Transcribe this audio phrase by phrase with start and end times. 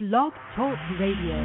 [0.00, 1.36] Blog Talk Radio.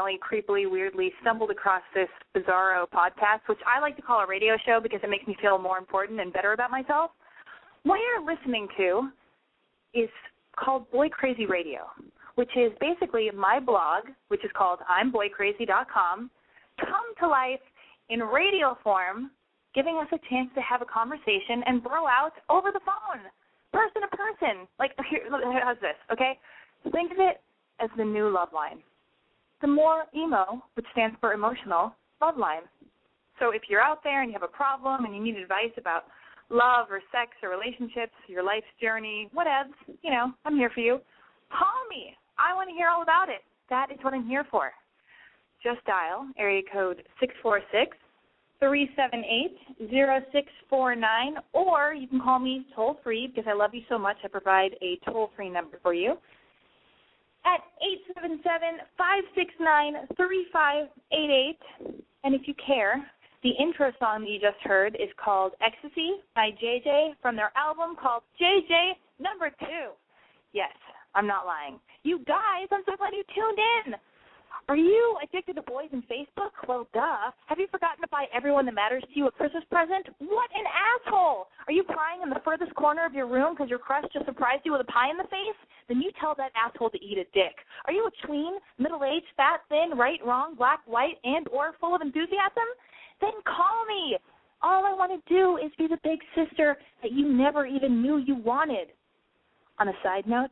[0.00, 4.56] Accidentally, creepily, weirdly stumbled across this bizarro podcast, which I like to call a radio
[4.66, 7.10] show because it makes me feel more important and better about myself.
[7.82, 9.08] What you're listening to
[9.94, 10.08] is
[10.56, 11.86] called Boy Crazy Radio,
[12.34, 16.30] which is basically my blog, which is called I'mBoyCrazy.com,
[16.78, 17.60] come to life
[18.08, 19.30] in radio form,
[19.74, 23.22] giving us a chance to have a conversation and bro out over the phone,
[23.72, 24.66] person to person.
[24.78, 25.22] Like, here,
[25.62, 25.96] how's this?
[26.12, 26.38] Okay,
[26.92, 27.40] think of it
[27.80, 28.80] as the new love line.
[29.60, 32.62] The more emo, which stands for emotional, love line.
[33.38, 36.04] So if you're out there and you have a problem and you need advice about
[36.50, 39.72] love or sex or relationships, your life's journey, whatevs,
[40.02, 41.00] you know, I'm here for you.
[41.50, 42.14] Call me.
[42.38, 43.40] I want to hear all about it.
[43.68, 44.70] That is what I'm here for.
[45.62, 47.96] Just dial area code six four six
[48.60, 53.44] three seven eight zero six four nine, or you can call me toll free because
[53.46, 54.16] I love you so much.
[54.24, 56.16] I provide a toll free number for you
[57.44, 61.94] at eight seven seven five six nine three five eight eight.
[62.24, 63.04] And if you care,
[63.42, 68.22] the intro song you just heard is called Ecstasy by JJ from their album called
[68.40, 69.96] JJ Number Two.
[70.52, 70.72] Yes,
[71.14, 71.80] I'm not lying.
[72.02, 73.94] You guys, I'm so glad you tuned in.
[74.68, 76.50] Are you addicted to boys and Facebook?
[76.68, 77.30] Well, duh.
[77.46, 80.06] Have you forgotten to buy everyone that matters to you a Christmas present?
[80.18, 81.48] What an asshole!
[81.66, 84.62] Are you crying in the furthest corner of your room because your crush just surprised
[84.64, 85.58] you with a pie in the face?
[85.88, 87.56] Then you tell that asshole to eat a dick.
[87.86, 92.00] Are you a tween, middle-aged, fat, thin, right, wrong, black, white, and or full of
[92.00, 92.68] enthusiasm?
[93.20, 94.16] Then call me.
[94.62, 98.18] All I want to do is be the big sister that you never even knew
[98.18, 98.88] you wanted.
[99.78, 100.50] On a side note,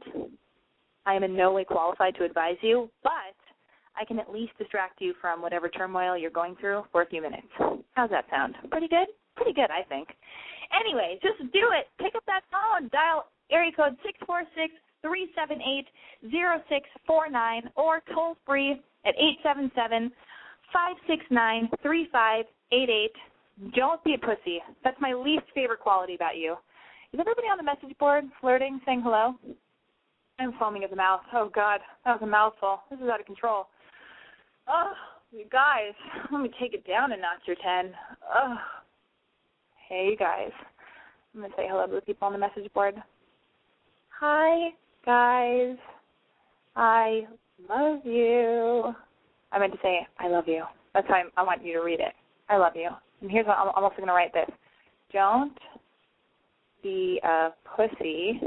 [1.06, 3.38] I am in no way qualified to advise you, but
[3.98, 7.20] I can at least distract you from whatever turmoil you're going through for a few
[7.20, 7.48] minutes.
[7.94, 8.54] How's that sound?
[8.70, 9.09] Pretty good?
[9.36, 10.09] Pretty good, I think.
[10.78, 11.88] Anyway, just do it.
[11.98, 14.72] Pick up that phone, dial area code six four six
[15.03, 15.86] three seven eight
[16.31, 20.12] zero six four nine, or toll free at eight seven seven
[20.72, 23.72] five six nine three five eight eight.
[23.75, 24.60] Don't be a pussy.
[24.84, 26.56] That's my least favorite quality about you.
[27.12, 29.34] Is everybody on the message board flirting, saying hello?
[30.38, 31.22] I'm foaming at the mouth.
[31.32, 32.80] Oh God, that was a mouthful.
[32.91, 33.66] This is out of control.
[34.69, 34.93] Oh,
[35.33, 35.93] you guys,
[36.33, 37.93] let me take it down a notch or ten.
[38.34, 38.56] Oh,
[39.89, 40.51] hey, you guys.
[41.34, 42.95] I'm gonna say hello to the people on the message board.
[44.21, 44.71] Hi,
[45.07, 45.77] guys.
[46.77, 47.27] I
[47.69, 48.95] love you.
[49.53, 50.65] I meant to say I love you.
[50.95, 52.13] That's why I want you to read it.
[52.48, 52.89] I love you.
[53.21, 54.48] And here's what I'm, I'm also going to write this.
[55.13, 55.57] Don't
[56.83, 58.41] be a pussy.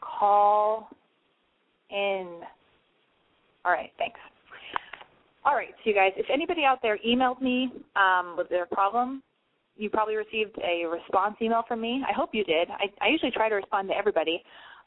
[0.00, 0.88] Call
[1.90, 2.40] in.
[3.64, 4.20] All right, thanks.
[5.48, 9.22] All right, so you guys, if anybody out there emailed me um, with their problem,
[9.78, 12.04] you probably received a response email from me.
[12.06, 12.68] I hope you did.
[12.68, 14.42] I, I usually try to respond to everybody.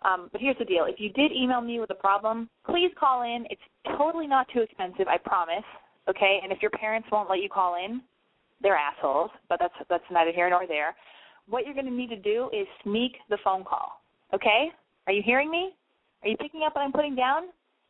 [0.05, 0.85] Um, but here's the deal.
[0.87, 3.47] If you did email me with a problem, please call in.
[3.49, 5.65] It's totally not too expensive, I promise.
[6.07, 6.39] Okay?
[6.43, 8.03] And if your parents won't let you call in,
[8.61, 10.95] they're assholes, but that's that's neither here nor there.
[11.49, 14.03] what you're going to need to do is sneak the phone call.
[14.31, 14.69] Okay?
[15.07, 15.71] Are you hearing me?
[16.21, 17.45] Are you picking up what I'm putting down?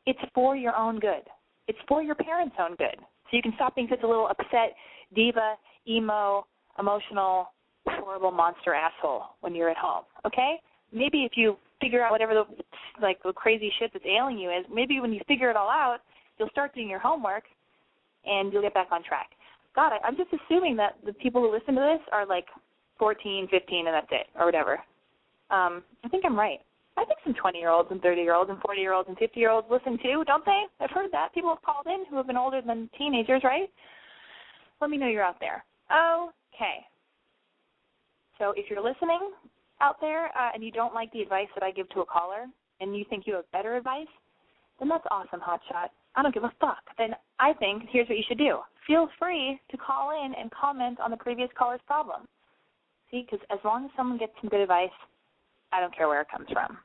[0.06, 1.24] It's for your own good.
[1.68, 2.98] It's for your parents' own good.
[3.00, 4.76] So you can stop being such a little upset,
[5.16, 5.56] diva,
[5.88, 6.46] emo,
[6.80, 7.48] emotional,
[7.86, 10.04] horrible monster asshole when you're at home.
[10.26, 10.56] Okay?
[10.92, 12.46] Maybe if you figure out whatever the
[13.02, 16.00] like the crazy shit that's ailing you is, maybe when you figure it all out,
[16.38, 17.44] you'll start doing your homework
[18.26, 19.30] and you'll get back on track.
[19.76, 22.46] God, I, I'm just assuming that the people who listen to this are like
[23.00, 24.74] 14, 15, and that's it, or whatever.
[25.50, 26.60] Um, I think I'm right.
[26.98, 29.18] I think some 20 year olds and 30 year olds and 40 year olds and
[29.18, 30.64] 50 year olds listen too, don't they?
[30.80, 31.34] I've heard that.
[31.34, 33.70] People have called in who have been older than teenagers, right?
[34.82, 35.64] Let me know you're out there.
[35.92, 36.86] Okay.
[38.40, 39.32] So if you're listening
[39.80, 42.46] out there uh, and you don't like the advice that I give to a caller
[42.80, 44.08] and you think you have better advice,
[44.80, 45.90] then that's awesome, Hotshot.
[46.16, 46.84] I don't give a fuck.
[46.98, 48.60] Then I think here's what you should do.
[48.88, 52.28] Feel free to call in and comment on the previous caller's problem.
[53.12, 54.90] See, because as long as someone gets some good advice,
[55.72, 56.78] I don't care where it comes from.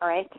[0.00, 0.30] All right?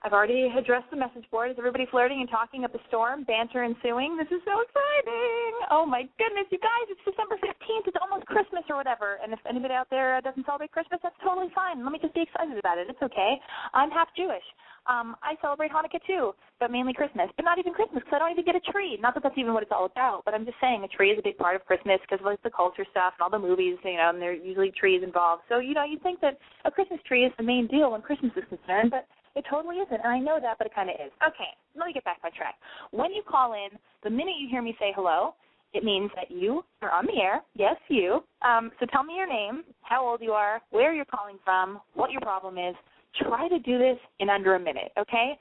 [0.00, 1.52] I've already addressed the message board.
[1.52, 4.16] Is everybody flirting and talking up a storm, banter ensuing?
[4.16, 5.52] This is so exciting.
[5.68, 7.84] Oh my goodness, you guys, it's December 15th.
[7.84, 9.20] It's almost Christmas or whatever.
[9.20, 11.84] And if anybody out there doesn't celebrate Christmas, that's totally fine.
[11.84, 12.88] Let me just be excited about it.
[12.88, 13.36] It's okay.
[13.76, 14.44] I'm half Jewish.
[14.88, 17.28] Um, I celebrate Hanukkah too, but mainly Christmas.
[17.36, 18.96] But not even Christmas because I don't even get a tree.
[19.04, 21.20] Not that that's even what it's all about, but I'm just saying a tree is
[21.20, 23.76] a big part of Christmas because of like the culture stuff and all the movies,
[23.84, 25.44] you know, and there's usually trees involved.
[25.52, 28.32] So, you know, you think that a Christmas tree is the main deal when Christmas
[28.32, 29.04] is concerned, but
[29.36, 31.12] it totally isn't, and I know that, but it kind of is.
[31.26, 32.56] Okay, let me get back on track.
[32.90, 35.34] When you call in, the minute you hear me say hello,
[35.72, 37.42] it means that you are on the air.
[37.54, 38.24] Yes, you.
[38.42, 42.10] Um, so tell me your name, how old you are, where you're calling from, what
[42.10, 42.74] your problem is.
[43.22, 45.38] Try to do this in under a minute, okay?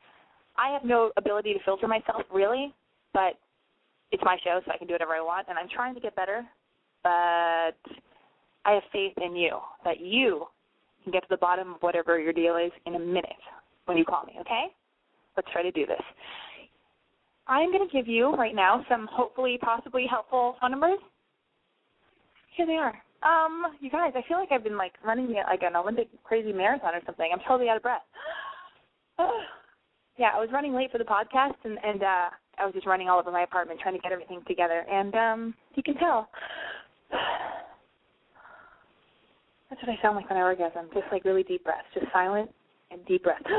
[0.58, 2.74] I have no ability to filter myself, really,
[3.14, 3.34] but
[4.12, 6.16] it's my show, so I can do whatever I want, and I'm trying to get
[6.16, 6.46] better,
[7.04, 7.12] but
[8.66, 10.46] I have faith in you that you
[11.04, 13.26] can get to the bottom of whatever your deal is in a minute
[13.90, 14.66] when you call me, okay?
[15.36, 16.02] Let's try to do this.
[17.48, 21.00] I'm going to give you right now some hopefully, possibly helpful phone numbers.
[22.56, 22.94] Here they are.
[23.24, 26.94] Um, you guys, I feel like I've been like running like an Olympic crazy marathon
[26.94, 27.30] or something.
[27.34, 28.04] I'm totally out of breath.
[30.18, 33.10] yeah, I was running late for the podcast and and uh I was just running
[33.10, 36.30] all over my apartment trying to get everything together and um you can tell.
[39.70, 40.88] That's what I sound like when I orgasm.
[40.94, 42.50] Just like really deep breaths, just silent
[42.92, 43.42] and deep breath.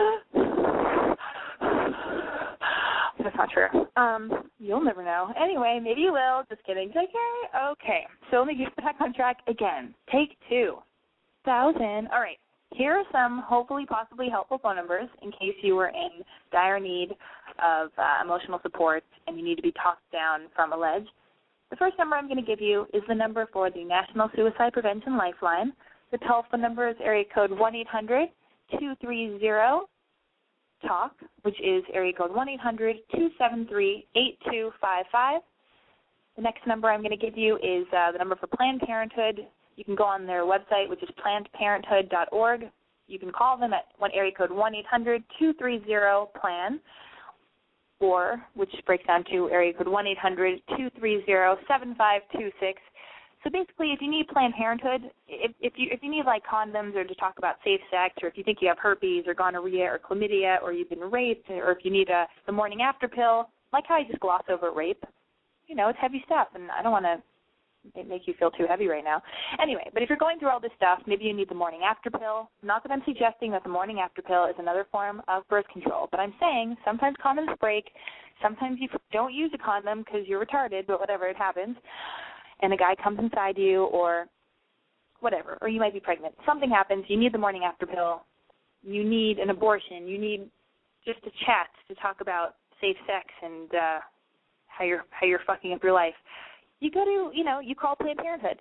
[3.23, 3.87] That's not true.
[3.97, 5.33] Um, you'll never know.
[5.41, 6.43] Anyway, maybe you will.
[6.49, 6.91] Just kidding.
[6.93, 7.71] Care.
[7.73, 8.07] Okay.
[8.31, 9.95] So let me get back on track again.
[10.11, 10.77] Take two.
[11.45, 12.09] Thousand.
[12.13, 12.39] All right.
[12.73, 16.23] Here are some hopefully possibly helpful phone numbers in case you were in
[16.53, 17.11] dire need
[17.59, 21.07] of uh, emotional support and you need to be talked down from a ledge.
[21.71, 24.73] The first number I'm going to give you is the number for the National Suicide
[24.73, 25.73] Prevention Lifeline.
[26.13, 28.29] The telephone number is area code 1 800
[28.79, 29.39] 230
[30.87, 31.13] TALK,
[31.43, 35.43] which is area code 1 800 273 8255.
[36.37, 39.47] The next number I'm going to give you is uh, the number for Planned Parenthood.
[39.77, 42.65] You can go on their website, which is plannedparenthood.org.
[43.09, 46.81] You can call them at one area code 1 800 230 PLAN,
[47.99, 51.25] or which breaks down to area code 1 800 230
[51.67, 52.81] 7526
[53.43, 56.95] so basically, if you need Planned Parenthood, if, if you if you need like condoms
[56.95, 59.85] or to talk about safe sex, or if you think you have herpes or gonorrhea
[59.85, 63.49] or chlamydia, or you've been raped, or if you need a the morning after pill,
[63.73, 65.03] like how I just gloss over rape,
[65.67, 67.23] you know, it's heavy stuff, and I don't want to
[68.07, 69.23] make you feel too heavy right now.
[69.59, 72.11] Anyway, but if you're going through all this stuff, maybe you need the morning after
[72.11, 72.51] pill.
[72.63, 76.09] Not that I'm suggesting that the morning after pill is another form of birth control,
[76.11, 77.87] but I'm saying sometimes condoms break.
[78.43, 81.77] Sometimes you don't use a condom because you're retarded, but whatever, it happens
[82.63, 84.27] and a guy comes inside you or
[85.21, 86.35] whatever, or you might be pregnant.
[86.47, 88.23] Something happens, you need the morning after pill,
[88.83, 90.49] you need an abortion, you need
[91.05, 93.99] just a chat to talk about safe sex and uh
[94.67, 96.15] how you're how you're fucking up your life.
[96.81, 98.61] You go to, you know, you call Planned Parenthood.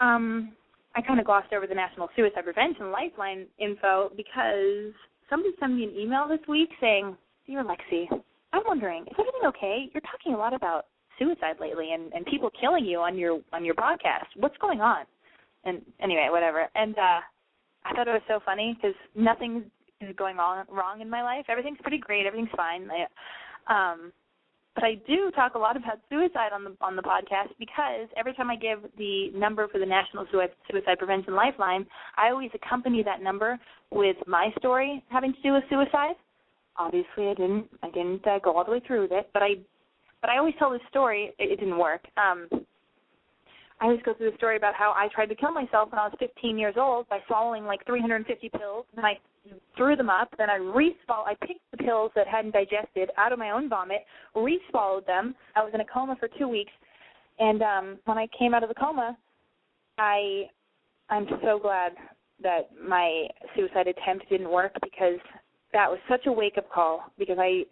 [0.00, 0.52] Um
[0.96, 4.92] I kind of glossed over the National Suicide Prevention Lifeline info because
[5.28, 7.16] somebody sent me an email this week saying,
[7.46, 8.06] "Dear Lexi,
[8.52, 9.90] I'm wondering, is everything okay?
[9.92, 10.86] You're talking a lot about
[11.18, 14.26] suicide lately and and people killing you on your on your broadcast.
[14.36, 15.04] What's going on?
[15.64, 16.68] And anyway, whatever.
[16.74, 17.20] And uh
[17.86, 19.64] I thought it was so funny because nothing
[20.00, 21.44] is going on wrong in my life.
[21.48, 22.26] Everything's pretty great.
[22.26, 22.88] Everything's fine.
[22.90, 24.12] I, um
[24.74, 28.34] but I do talk a lot about suicide on the on the podcast because every
[28.34, 33.22] time I give the number for the National Suicide Prevention Lifeline, I always accompany that
[33.22, 33.58] number
[33.90, 36.16] with my story having to do with suicide.
[36.76, 39.54] Obviously, I didn't I didn't uh, go all the way through with it, but I
[40.24, 41.32] but I always tell this story.
[41.38, 42.00] It, it didn't work.
[42.16, 42.48] Um,
[43.78, 46.06] I always go through the story about how I tried to kill myself when I
[46.06, 49.18] was 15 years old by swallowing like 350 pills, and I
[49.76, 50.34] threw them up.
[50.38, 51.26] Then I re-swallowed.
[51.28, 53.98] I picked the pills that hadn't digested out of my own vomit,
[54.34, 55.34] re-swallowed them.
[55.56, 56.72] I was in a coma for two weeks,
[57.38, 59.18] and um when I came out of the coma,
[59.98, 60.44] I
[61.10, 61.92] I'm so glad
[62.42, 65.18] that my suicide attempt didn't work because
[65.74, 67.64] that was such a wake up call because I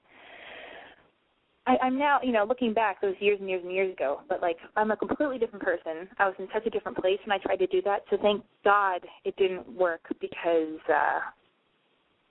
[1.66, 4.42] I, I'm now, you know, looking back, those years and years and years ago, but
[4.42, 6.08] like I'm a completely different person.
[6.18, 8.02] I was in such a different place when I tried to do that.
[8.10, 11.20] So thank God it didn't work because uh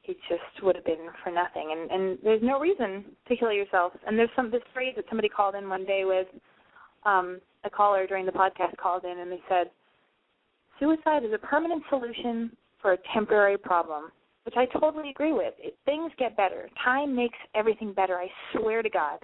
[0.04, 1.70] it just would have been for nothing.
[1.72, 3.94] And and there's no reason to kill yourself.
[4.06, 6.28] And there's some this phrase that somebody called in one day with
[7.06, 9.68] um a caller during the podcast called in and they said,
[10.80, 14.12] Suicide is a permanent solution for a temporary problem
[14.44, 15.54] which I totally agree with.
[15.60, 16.70] It, things get better.
[16.84, 18.18] Time makes everything better.
[18.18, 19.20] I swear to God.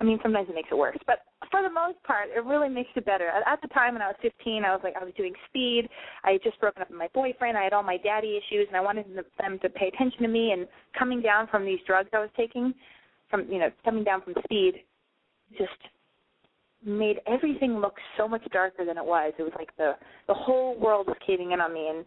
[0.00, 2.90] I mean, sometimes it makes it worse, but for the most part, it really makes
[2.96, 3.28] it better.
[3.28, 5.88] At, the time when I was 15, I was like, I was doing speed.
[6.24, 7.56] I had just broken up with my boyfriend.
[7.56, 9.06] I had all my daddy issues, and I wanted
[9.38, 10.50] them to pay attention to me.
[10.50, 10.66] And
[10.98, 12.74] coming down from these drugs I was taking,
[13.30, 14.82] from you know, coming down from speed,
[15.56, 15.70] just
[16.84, 19.32] made everything look so much darker than it was.
[19.38, 19.92] It was like the
[20.26, 22.04] the whole world was caving in on me, and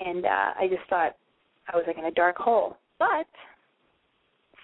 [0.00, 1.14] and uh, I just thought
[1.72, 2.76] I was like in a dark hole.
[2.98, 3.26] But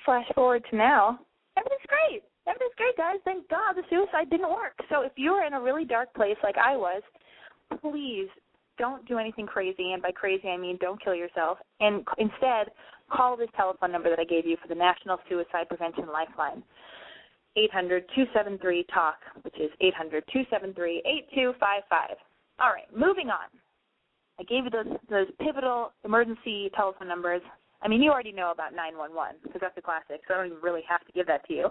[0.05, 1.19] flash forward to now,
[1.57, 2.23] everything's great.
[2.47, 3.17] Everything's great, guys.
[3.25, 4.75] Thank God the suicide didn't work.
[4.91, 7.03] So if you're in a really dark place like I was,
[7.81, 8.29] please
[8.79, 9.93] don't do anything crazy.
[9.93, 11.59] And by crazy, I mean don't kill yourself.
[11.81, 12.73] And instead,
[13.11, 16.63] call this telephone number that I gave you for the National Suicide Prevention Lifeline.
[17.57, 19.71] 800-273-TALK, which is
[20.35, 21.83] 800-273-8255.
[22.59, 23.49] All right, moving on.
[24.43, 27.43] I gave you those those pivotal emergency telephone numbers.
[27.81, 30.59] I mean, you already know about 911 because that's a classic, so I don't even
[30.61, 31.69] really have to give that to you.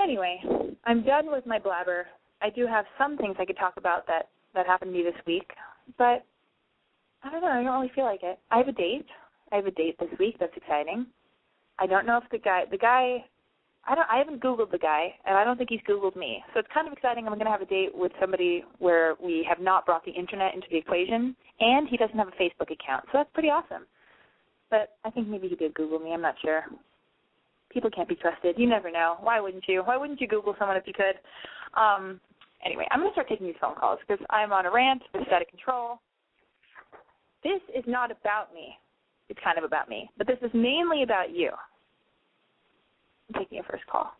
[0.00, 0.42] Anyway,
[0.84, 2.06] I'm done with my blabber.
[2.42, 5.20] I do have some things I could talk about that that happened to me this
[5.26, 5.50] week,
[5.96, 6.24] but
[7.22, 7.48] I don't know.
[7.48, 8.38] I don't really feel like it.
[8.50, 9.06] I have a date.
[9.52, 10.36] I have a date this week.
[10.38, 11.06] That's exciting.
[11.78, 13.24] I don't know if the guy the guy
[13.86, 16.42] I don't I haven't googled the guy and I don't think he's googled me.
[16.52, 17.26] So it's kind of exciting.
[17.26, 20.54] I'm going to have a date with somebody where we have not brought the internet
[20.54, 23.04] into the equation and he doesn't have a Facebook account.
[23.06, 23.86] So that's pretty awesome.
[24.70, 26.12] But I think maybe he did google me.
[26.12, 26.64] I'm not sure.
[27.70, 28.54] People can't be trusted.
[28.56, 29.16] You never know.
[29.20, 29.82] Why wouldn't you?
[29.82, 31.18] Why wouldn't you google someone if you could?
[31.78, 32.20] Um
[32.64, 35.02] anyway, I'm going to start taking these phone calls because I'm on a rant.
[35.14, 36.00] It's out of control.
[37.42, 38.76] This is not about me.
[39.28, 41.50] It's kind of about me, but this is mainly about you.
[43.34, 44.12] I'm taking your first call.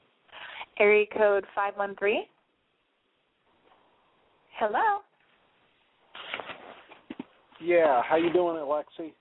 [0.78, 2.23] Area code 513.
[4.59, 5.00] Hello.
[7.61, 9.12] Yeah, how you doing, Alexi?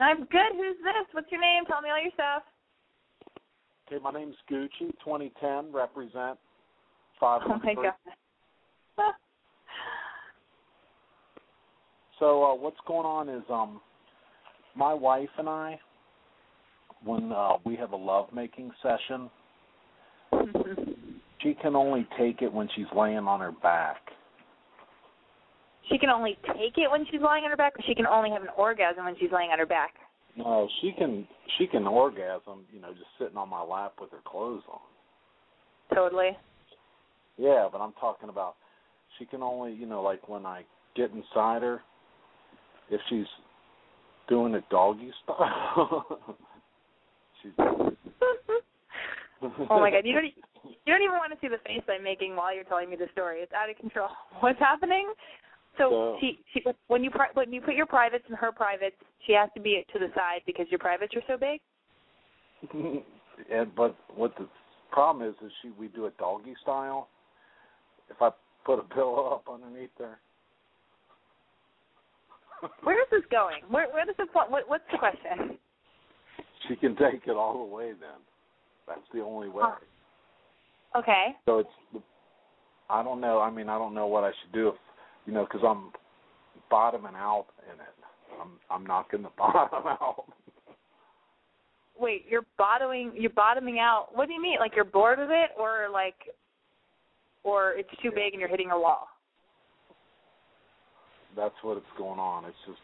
[0.00, 0.52] I'm good.
[0.52, 1.06] Who's this?
[1.12, 1.64] What's your name?
[1.66, 2.42] Tell me all your stuff.
[3.86, 6.38] Okay, my name's Gucci, 2010, represent
[7.24, 9.12] Oh my god.
[12.18, 13.80] So uh, what's going on is um,
[14.74, 15.78] my wife and I,
[17.04, 19.30] when uh, we have a lovemaking session,
[21.42, 23.96] she can only take it when she's laying on her back.
[25.90, 28.30] she can only take it when she's lying on her back, or she can only
[28.30, 29.94] have an orgasm when she's laying on her back.
[30.36, 31.26] No, she can
[31.58, 34.78] she can orgasm, you know, just sitting on my lap with her clothes on.
[35.94, 36.30] Totally.
[37.36, 38.54] Yeah, but I'm talking about
[39.18, 40.62] she can only, you know, like when I
[40.96, 41.82] get inside her,
[42.90, 43.26] if she's
[44.28, 46.36] doing a doggy style.
[49.42, 50.24] oh my god, you don't
[50.64, 53.08] you don't even want to see the face I'm making while you're telling me the
[53.12, 53.40] story.
[53.40, 54.08] It's out of control.
[54.40, 55.12] What's happening?
[55.78, 58.96] So So- she she when you pri- when you put your privates in her privates,
[59.26, 61.60] she has to be to the side because your privates are so big.
[63.52, 64.46] and but what the
[64.90, 67.08] problem is is she we do a doggy style.
[68.10, 68.30] If I
[68.64, 70.18] put a pillow up underneath her.
[72.82, 73.62] Where is this going?
[73.68, 74.26] Where where does the?
[74.32, 75.58] What, what's the question?
[76.68, 78.20] She can take it all the way then.
[78.86, 79.64] That's the only way.
[80.96, 81.36] Okay.
[81.46, 82.04] So it's
[82.90, 83.40] I don't know.
[83.40, 84.74] I mean, I don't know what I should do if
[85.26, 85.92] you know because I'm
[86.70, 88.40] bottoming out in it.
[88.40, 90.24] I'm I'm knocking the bottom out.
[91.98, 94.08] Wait, you're bottoming you're bottoming out.
[94.12, 94.58] What do you mean?
[94.58, 96.16] Like you're bored with it, or like,
[97.44, 99.08] or it's too big and you're hitting a wall?
[101.36, 102.44] That's what it's going on.
[102.44, 102.80] It's just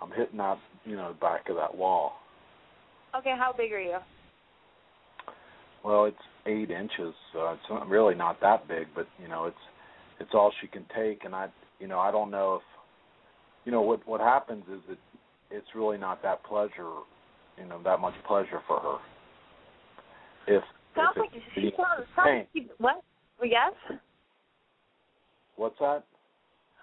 [0.00, 2.12] I'm hitting that you know back of that wall.
[3.16, 3.98] Okay, how big are you?
[5.84, 6.16] Well, it's
[6.46, 9.56] eight inches, so it's not, really not that big, but you know, it's
[10.20, 11.48] it's all she can take, and I,
[11.80, 12.62] you know, I don't know if,
[13.64, 14.98] you know, what what happens is that
[15.50, 16.88] it's really not that pleasure,
[17.58, 18.96] you know, that much pleasure for her.
[20.46, 20.62] If
[20.94, 23.02] Sounds if like it's she sounds, sounds like what?
[23.38, 23.72] Well, yes.
[25.56, 26.04] What's that?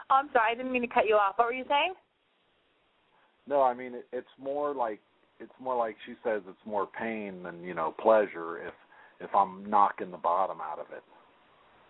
[0.10, 1.38] Oh, I'm sorry, I didn't mean to cut you off.
[1.38, 1.94] What were you saying?
[3.48, 5.00] No, I mean it, it's more like
[5.40, 8.74] it's more like she says it's more pain than you know pleasure if
[9.20, 11.04] if I'm knocking the bottom out of it.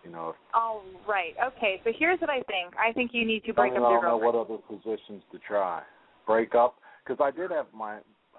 [0.04, 0.30] You know.
[0.30, 1.80] If, oh right, okay.
[1.84, 2.74] So here's what I think.
[2.78, 4.48] I think you need to break I, up mean, I your don't know girlfriend.
[4.48, 5.82] what other positions to try.
[6.26, 7.98] Break up because I did have my.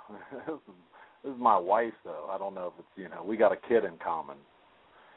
[0.48, 0.60] this, is,
[1.24, 2.30] this is my wife though.
[2.32, 4.38] I don't know if it's you know we got a kid in common.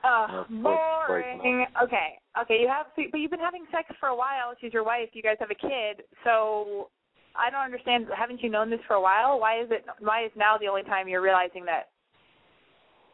[0.04, 1.66] Uh, Let's- let's break it boring.
[1.82, 2.60] Okay, okay.
[2.60, 4.52] You have, but you've been having sex for a while.
[4.60, 5.08] She's your wife.
[5.14, 6.04] You guys have a kid.
[6.24, 6.90] So
[7.36, 8.06] I don't understand.
[8.16, 9.40] Haven't you known this for a while?
[9.40, 9.84] Why is it?
[10.00, 11.90] Why is now the only time you're realizing that?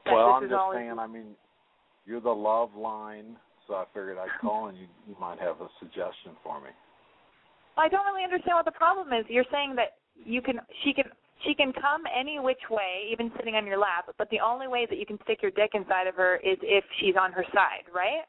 [0.04, 0.98] that well, I'm just only, saying.
[0.98, 1.36] I mean,
[2.06, 3.36] you're the love line,
[3.66, 6.70] so I figured I'd call and you, you might have a suggestion for me.
[7.76, 9.24] Well, I don't really understand what the problem is.
[9.28, 11.04] You're saying that you can, she can,
[11.46, 14.10] she can come any which way, even sitting on your lap.
[14.18, 16.84] But the only way that you can stick your dick inside of her is if
[17.00, 18.26] she's on her side, right?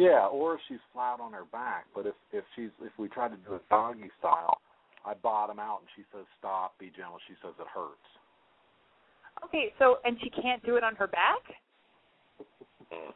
[0.00, 1.84] Yeah, or if she's flat on her back.
[1.94, 4.58] But if if she's if we try to do a doggy style,
[5.04, 7.18] I bottom out and she says stop, be gentle.
[7.28, 8.08] She says it hurts.
[9.44, 11.44] Okay, so and she can't do it on her back.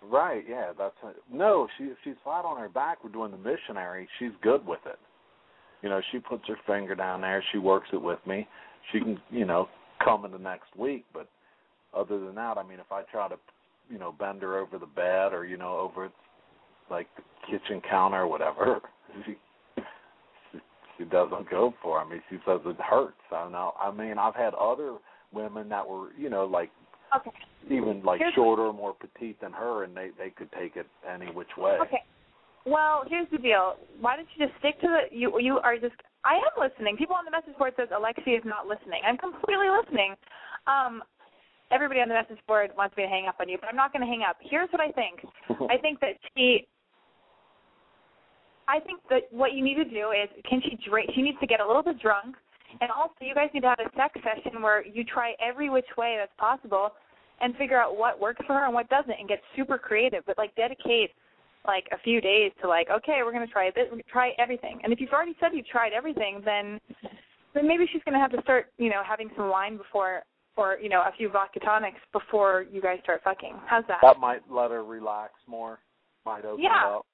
[0.00, 0.94] Right, yeah, that's
[1.30, 1.66] no.
[1.76, 4.08] She if she's flat on her back, we're doing the missionary.
[4.18, 4.98] She's good with it.
[5.82, 7.42] You know, she puts her finger down there.
[7.52, 8.46] She works it with me.
[8.92, 9.68] She can, you know,
[10.02, 11.04] come in the next week.
[11.12, 11.28] But
[11.92, 13.34] other than that, I mean, if I try to,
[13.90, 16.10] you know, bend her over the bed or you know over
[16.90, 18.80] like the kitchen counter or whatever,
[19.26, 19.36] she
[20.98, 22.00] she, doesn't go for.
[22.00, 23.14] I mean, she says it hurts.
[23.30, 23.72] I don't know.
[23.80, 24.96] I mean, I've had other
[25.32, 26.70] women that were, you know, like
[27.16, 27.30] Okay.
[27.70, 31.30] even like Here's- shorter, more petite than her, and they they could take it any
[31.30, 31.78] which way.
[31.80, 32.02] Okay.
[32.66, 33.76] Well, here's the deal.
[34.00, 36.96] Why don't you just stick to the you you are just I am listening.
[36.96, 39.00] People on the message board says Alexia is not listening.
[39.06, 40.14] I'm completely listening.
[40.66, 41.02] Um
[41.70, 43.92] everybody on the message board wants me to hang up on you, but I'm not
[43.92, 44.36] going to hang up.
[44.40, 45.20] Here's what I think.
[45.70, 46.66] I think that she
[48.68, 51.46] I think that what you need to do is can she drink she needs to
[51.46, 52.36] get a little bit drunk
[52.80, 55.88] and also you guys need to have a sex session where you try every which
[55.96, 56.90] way that's possible
[57.40, 60.36] and figure out what works for her and what doesn't and get super creative but
[60.36, 61.10] like dedicate
[61.66, 64.12] like a few days to like okay we're going to try this we're going to
[64.12, 66.78] try everything and if you've already said you've tried everything then
[67.54, 70.22] then maybe she's going to have to start you know having some wine before
[70.58, 74.18] or you know a few vodka tonics before you guys start fucking how's that That
[74.18, 75.78] might let her relax more.
[76.26, 76.96] Might open Yeah.
[76.96, 77.06] up.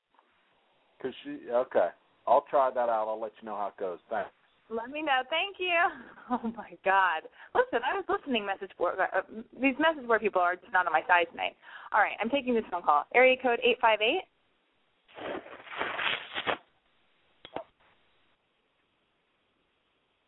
[1.00, 1.88] Cause she okay.
[2.26, 3.06] I'll try that out.
[3.06, 3.98] I'll let you know how it goes.
[4.08, 4.30] Thanks.
[4.70, 5.22] Let me know.
[5.30, 5.70] Thank you.
[6.30, 7.20] Oh my God.
[7.54, 8.94] Listen, I was listening message board.
[8.98, 9.20] Uh,
[9.60, 11.54] these message board people are just not on my side tonight.
[11.92, 13.04] All right, I'm taking this phone call.
[13.14, 14.22] Area code eight five eight.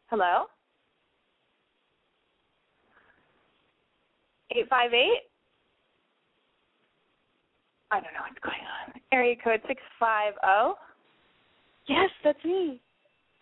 [0.09, 0.46] Hello.
[4.54, 5.26] Eight five eight.
[7.90, 9.00] I don't know what's going on.
[9.12, 10.76] Area code six five zero.
[11.88, 12.80] Yes, that's me.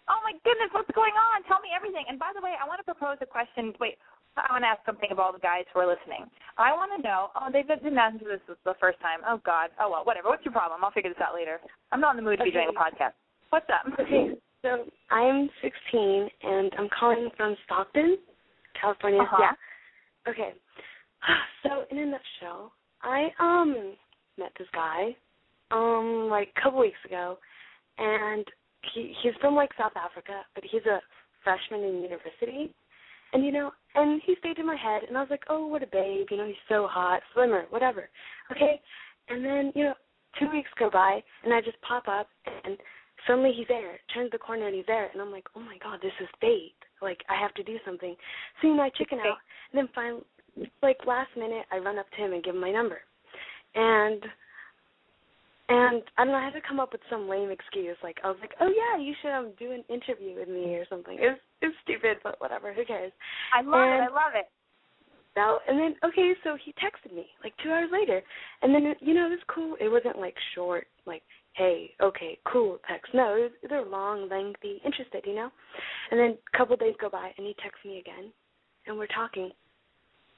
[0.08, 1.44] Oh my goodness, what's going on?
[1.48, 2.04] Tell me everything.
[2.08, 3.72] And by the way, I want to propose a question.
[3.80, 3.96] Wait,
[4.36, 6.28] I want to ask something of all the guys who are listening.
[6.60, 7.32] I want to know.
[7.32, 9.24] Oh, they didn't answer this the first time.
[9.24, 9.72] Oh God.
[9.80, 10.28] Oh well, whatever.
[10.28, 10.84] What's your problem?
[10.84, 11.56] I'll figure this out later.
[11.92, 13.16] I'm not in the mood to be doing a podcast.
[13.48, 13.86] What's up?
[14.00, 18.18] Okay, so I'm 16 and I'm calling from Stockton,
[18.78, 19.22] California.
[19.22, 19.40] Uh-huh.
[19.40, 20.30] Yeah.
[20.32, 20.52] Okay.
[21.62, 23.94] So in a nutshell, I um
[24.38, 25.16] met this guy
[25.70, 27.38] um like a couple weeks ago,
[27.98, 28.44] and
[28.92, 31.00] he he's from like South Africa, but he's a
[31.42, 32.74] freshman in university,
[33.32, 35.82] and you know, and he stayed in my head, and I was like, oh, what
[35.82, 38.08] a babe, you know, he's so hot, slimmer, whatever.
[38.50, 38.80] Okay,
[39.28, 39.94] and then you know,
[40.38, 42.28] two weeks go by, and I just pop up,
[42.64, 42.76] and
[43.26, 43.98] suddenly he's there.
[44.12, 46.74] Turns the corner and he's there, and I'm like, oh my god, this is fate.
[47.00, 48.14] Like I have to do something.
[48.60, 49.38] So you know, I chicken out,
[49.72, 50.22] and then finally,
[50.82, 52.98] like last minute, I run up to him and give him my number,
[53.74, 54.22] and
[55.68, 57.96] and I don't know, I had to come up with some lame excuse.
[58.02, 60.84] Like I was like, oh yeah, you should um do an interview with me or
[60.88, 61.16] something.
[61.18, 62.72] It's it's stupid, but whatever.
[62.72, 63.12] Who cares?
[63.56, 64.02] I love it.
[64.02, 64.46] I love it.
[65.36, 68.22] Now and then okay, so he texted me like two hours later,
[68.62, 69.76] and then you know it was cool.
[69.80, 71.22] It wasn't like short, like
[71.54, 73.14] hey, okay, cool text.
[73.14, 75.50] No, it was, they're long, lengthy, interested, you know.
[76.10, 78.32] And then a couple of days go by, and he texts me again,
[78.86, 79.50] and we're talking,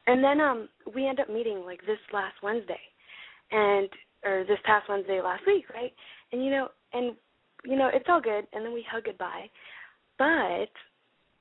[0.06, 2.80] and then um we end up meeting like this last Wednesday,
[3.50, 3.88] and
[4.24, 5.92] or this past Wednesday last week, right?
[6.32, 7.14] And you know, and
[7.64, 9.48] you know it's all good, and then we hug goodbye,
[10.18, 10.70] but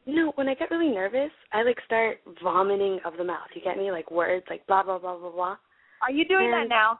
[0.05, 3.47] you know, when I get really nervous, I like start vomiting of the mouth.
[3.55, 3.91] You get me?
[3.91, 5.57] Like words like blah blah blah blah blah.
[6.01, 6.99] Are you doing that now?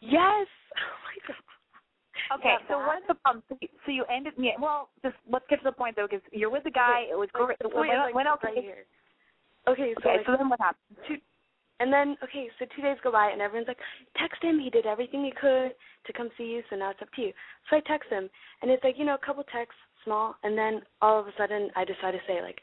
[0.00, 0.46] Yes.
[0.76, 2.40] Oh my god.
[2.40, 3.44] Okay, Yeah, so that- what's the problem?
[3.48, 4.34] So you, so you ended.
[4.36, 7.02] Yeah, well, just let's get to the point though, because you're with the guy.
[7.04, 7.58] Okay, it was great.
[7.60, 8.40] the when, is, like, when else?
[8.42, 8.86] right here.
[9.68, 10.98] Okay, so Okay, like, so then what happened?
[11.08, 11.16] two
[11.80, 13.78] And then okay, so two days go by and everyone's like,
[14.16, 14.60] text him.
[14.60, 15.72] He did everything he could
[16.06, 17.32] to come see you, so now it's up to you.
[17.68, 18.28] So I text him,
[18.62, 21.70] and it's like you know a couple texts, small, and then all of a sudden
[21.76, 22.60] I decide to say like,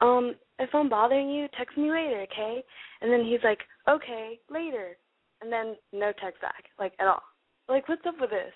[0.00, 2.62] um, if I'm bothering you, text me later, okay?
[3.00, 4.96] And then he's like, okay, later,
[5.40, 7.22] and then no text back, like at all.
[7.68, 8.52] Like what's up with this?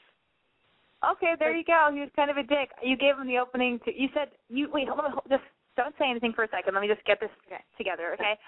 [1.12, 1.90] Okay, there you go.
[1.92, 2.70] He was kind of a dick.
[2.83, 3.92] You gave him the opening to.
[3.94, 4.88] You said you wait.
[4.88, 5.12] Hold on.
[5.12, 5.42] Hold, just
[5.76, 6.74] don't say anything for a second.
[6.74, 7.30] Let me just get this
[7.76, 8.38] together, okay?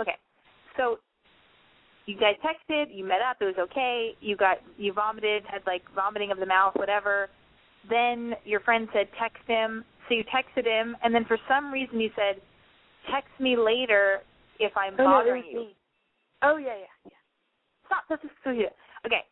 [0.00, 0.16] Okay.
[0.76, 0.98] So
[2.06, 2.86] you guys texted.
[2.94, 3.36] You met up.
[3.40, 4.12] It was okay.
[4.20, 5.44] You got you vomited.
[5.46, 7.28] Had like vomiting of the mouth, whatever.
[7.88, 9.84] Then your friend said text him.
[10.08, 12.42] So you texted him, and then for some reason you said,
[13.10, 14.20] "Text me later
[14.60, 15.76] if I'm oh, bothering no, you." Me.
[16.42, 17.12] Oh yeah, yeah, yeah.
[17.86, 18.04] Stop.
[18.10, 18.66] This is so yeah.
[19.06, 19.22] Okay.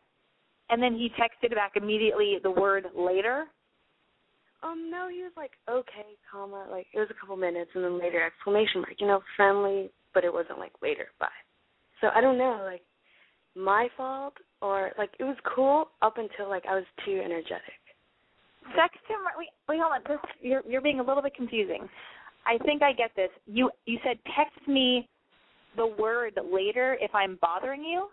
[0.69, 3.45] And then he texted back immediately the word later.
[4.63, 7.99] Um, no, he was like, okay, comma, like it was a couple minutes, and then
[7.99, 8.95] later exclamation mark.
[8.99, 11.07] You know, friendly, but it wasn't like later.
[11.19, 11.27] Bye.
[12.01, 12.81] So I don't know, like
[13.55, 17.79] my fault or like it was cool up until like I was too energetic.
[18.75, 19.19] Text him.
[19.37, 20.01] Wait, wait, hold on.
[20.07, 21.87] This, you're you're being a little bit confusing.
[22.45, 23.29] I think I get this.
[23.45, 25.09] You you said text me
[25.75, 28.07] the word later if I'm bothering you.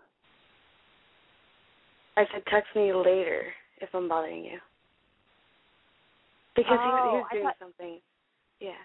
[2.17, 3.43] I said text me later
[3.79, 4.59] if I'm bothering you.
[6.55, 7.99] Because oh, he, he was oh, doing thought, something.
[8.59, 8.81] Yeah.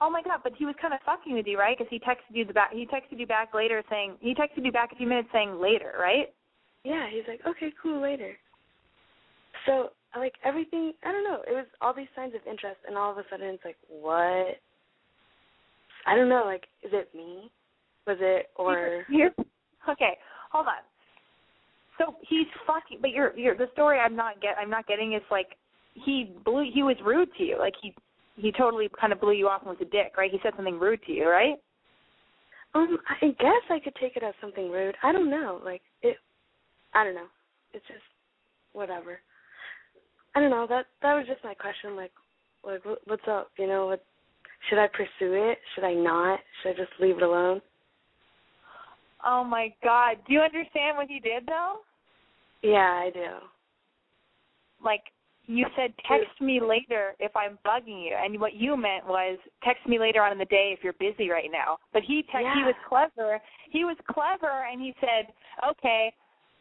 [0.00, 0.40] Oh my god!
[0.42, 1.78] But he was kind of fucking with you, right?
[1.78, 2.72] Because he texted you the back.
[2.72, 5.94] He texted you back later saying he texted you back a few minutes saying later,
[5.98, 6.32] right?
[6.84, 7.06] Yeah.
[7.10, 8.36] He's like, okay, cool, later.
[9.66, 11.40] So like everything, I don't know.
[11.46, 14.58] It was all these signs of interest, and all of a sudden it's like, what?
[16.06, 16.42] I don't know.
[16.44, 17.50] Like, is it me?
[18.06, 19.04] Was it or?
[19.08, 19.32] Here,
[19.88, 20.18] okay,
[20.50, 20.82] hold on.
[21.98, 22.98] So he's fucking.
[23.00, 24.56] But you're, you're the story I'm not get.
[24.60, 25.56] I'm not getting is like
[25.94, 26.64] he blew.
[26.72, 27.58] He was rude to you.
[27.58, 27.94] Like he
[28.36, 30.30] he totally kind of blew you off and was a dick, right?
[30.30, 31.56] He said something rude to you, right?
[32.74, 34.94] Um, I guess I could take it as something rude.
[35.02, 35.60] I don't know.
[35.64, 36.16] Like it.
[36.94, 37.28] I don't know.
[37.74, 38.00] It's just
[38.72, 39.20] whatever.
[40.34, 40.66] I don't know.
[40.68, 41.96] That that was just my question.
[41.96, 42.12] Like,
[42.64, 43.50] like what, what's up?
[43.58, 44.02] You know, what
[44.68, 45.58] should I pursue it?
[45.74, 46.40] Should I not?
[46.62, 47.60] Should I just leave it alone?
[49.24, 50.16] Oh my God!
[50.26, 51.76] Do you understand what he did though?
[52.62, 53.28] Yeah, I do.
[54.84, 55.02] Like
[55.46, 59.86] you said, text me later if I'm bugging you, and what you meant was text
[59.86, 61.78] me later on in the day if you're busy right now.
[61.92, 62.54] But he te- yeah.
[62.54, 63.40] he was clever.
[63.70, 65.32] He was clever, and he said,
[65.68, 66.12] okay,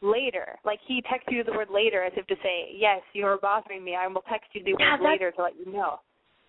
[0.01, 0.57] later.
[0.65, 3.83] Like he texted you the word later as if to say, yes, you are bothering
[3.83, 3.95] me.
[3.95, 5.99] I will text you the yeah, word later to let you know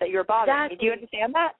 [0.01, 0.77] that you're bothering me.
[0.81, 1.53] Do you understand that?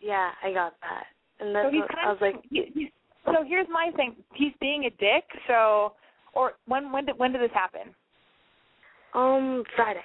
[0.00, 1.04] Yeah, I got that.
[1.38, 2.92] And that's so he's what, kind I was like, he, he,
[3.26, 4.16] so here's my thing.
[4.34, 5.24] He's being a dick.
[5.46, 5.94] So,
[6.34, 7.94] or when when did when did this happen?
[9.14, 10.04] Um, Friday.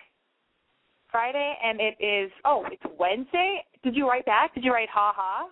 [1.12, 3.64] Friday, and it is oh, it's Wednesday.
[3.84, 4.54] Did you write back?
[4.54, 5.48] Did you write ha ha?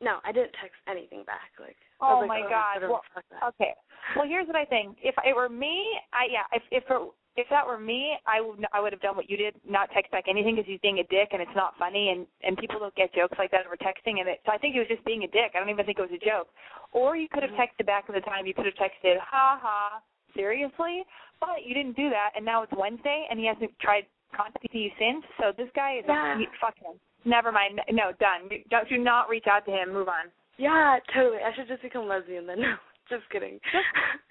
[0.00, 1.54] No, I didn't text anything back.
[1.60, 2.82] Like, oh like, my oh, god.
[2.82, 3.02] Well,
[3.48, 3.72] okay.
[4.16, 4.98] Well, here's what I think.
[5.02, 6.42] If it were me, I yeah.
[6.52, 7.00] If if it,
[7.36, 10.10] if that were me, I would I would have done what you did, not text
[10.10, 12.94] back anything because he's being a dick and it's not funny and and people don't
[12.94, 14.40] get jokes like that over texting and it.
[14.44, 15.54] So I think he was just being a dick.
[15.54, 16.48] I don't even think it was a joke.
[16.92, 17.62] Or you could have Mm-hmm.
[17.62, 18.44] texted back at the time.
[18.44, 20.02] You could have texted ha ha
[20.34, 21.04] seriously,
[21.40, 24.90] but you didn't do that and now it's Wednesday and he hasn't tried contacting you
[24.98, 25.24] since.
[25.38, 26.38] So this guy is Yeah.
[26.38, 26.98] he, fuck him.
[27.24, 27.80] Never mind.
[27.90, 28.48] No, done.
[28.70, 29.92] Don't do not reach out to him.
[29.92, 30.26] Move on.
[30.58, 31.38] Yeah, totally.
[31.44, 32.58] I should just become lesbian then.
[33.10, 33.58] No, just kidding.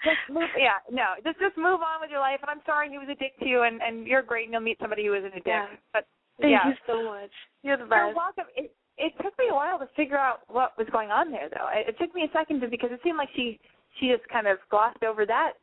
[0.04, 2.98] just move yeah no just just move on with your life and i'm sorry he
[2.98, 5.34] was a dick to you and and you're great and you'll meet somebody who isn't
[5.36, 5.68] a dick Yeah.
[5.94, 6.08] but
[6.40, 7.30] Thank yeah you so much.
[7.62, 8.00] You're the best.
[8.10, 11.30] you're welcome it it took me a while to figure out what was going on
[11.30, 13.60] there though it, it took me a second to because it seemed like she
[14.00, 15.60] she just kind of glossed over that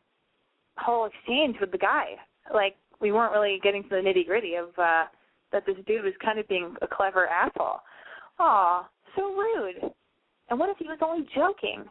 [0.78, 2.16] whole exchange with the guy
[2.52, 5.04] like we weren't really getting to the nitty gritty of uh
[5.50, 7.80] that this dude was kind of being a clever asshole
[8.40, 9.92] Aw, so rude
[10.50, 11.84] and what if he was only joking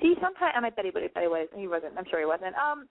[0.00, 1.48] See, sometimes, I bet he, but he was.
[1.54, 1.92] He wasn't.
[1.98, 2.54] I'm sure he wasn't.
[2.56, 2.88] Um,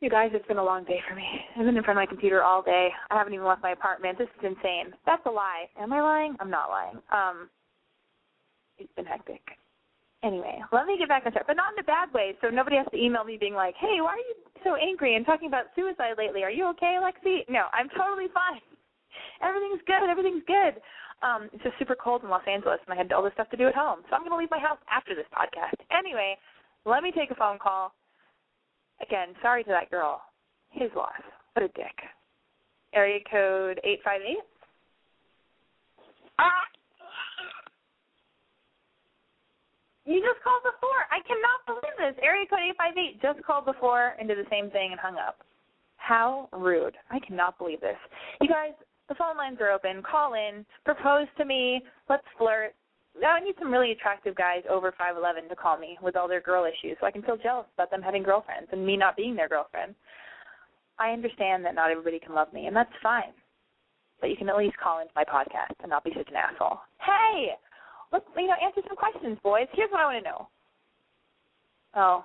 [0.00, 1.24] you guys, it's been a long day for me.
[1.56, 2.90] I've been in front of my computer all day.
[3.10, 4.18] I haven't even left my apartment.
[4.18, 4.92] This is insane.
[5.06, 5.66] That's a lie.
[5.78, 6.36] Am I lying?
[6.40, 6.98] I'm not lying.
[7.10, 7.48] Um,
[8.78, 9.42] it's been hectic.
[10.24, 12.32] Anyway, let me get back on track, but not in a bad way.
[12.40, 14.34] So nobody has to email me being like, "Hey, why are you
[14.64, 16.42] so angry and talking about suicide lately?
[16.42, 18.62] Are you okay, Lexi?" No, I'm totally fine.
[19.42, 20.08] Everything's good.
[20.08, 20.80] Everything's good.
[21.22, 23.56] Um, it's just super cold in Los Angeles, and I had all this stuff to
[23.56, 24.00] do at home.
[24.08, 25.76] So I'm going to leave my house after this podcast.
[25.92, 26.36] Anyway,
[26.84, 27.92] let me take a phone call.
[29.00, 30.22] Again, sorry to that girl.
[30.70, 31.20] His loss.
[31.52, 31.96] What a dick.
[32.94, 34.38] Area code 858.
[36.38, 36.73] Ah!
[40.04, 41.08] You just called before.
[41.08, 42.20] I cannot believe this.
[42.22, 45.40] Area code 858 just called before and did the same thing and hung up.
[45.96, 46.94] How rude.
[47.10, 47.96] I cannot believe this.
[48.40, 48.76] You guys,
[49.08, 50.02] the phone lines are open.
[50.02, 50.66] Call in.
[50.84, 51.80] Propose to me.
[52.10, 52.74] Let's flirt.
[53.20, 56.28] now I need some really attractive guys over five eleven to call me with all
[56.28, 59.16] their girl issues, so I can feel jealous about them having girlfriends and me not
[59.16, 59.94] being their girlfriend.
[60.98, 63.32] I understand that not everybody can love me, and that's fine.
[64.20, 66.78] But you can at least call into my podcast and not be such an asshole.
[67.00, 67.56] Hey,
[68.12, 69.66] let's you know answer some questions, boys.
[69.72, 70.48] Here's what I want to know.
[71.96, 72.24] Oh,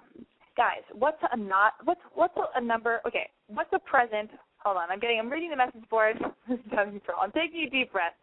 [0.57, 3.01] guys, what's a not what's what's a, number?
[3.07, 4.29] Okay, what's a present?
[4.63, 6.17] Hold on, I'm getting I'm reading the message board.
[6.49, 8.13] I'm taking a deep breath.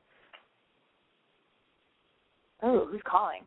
[2.62, 3.42] Oh, who's calling?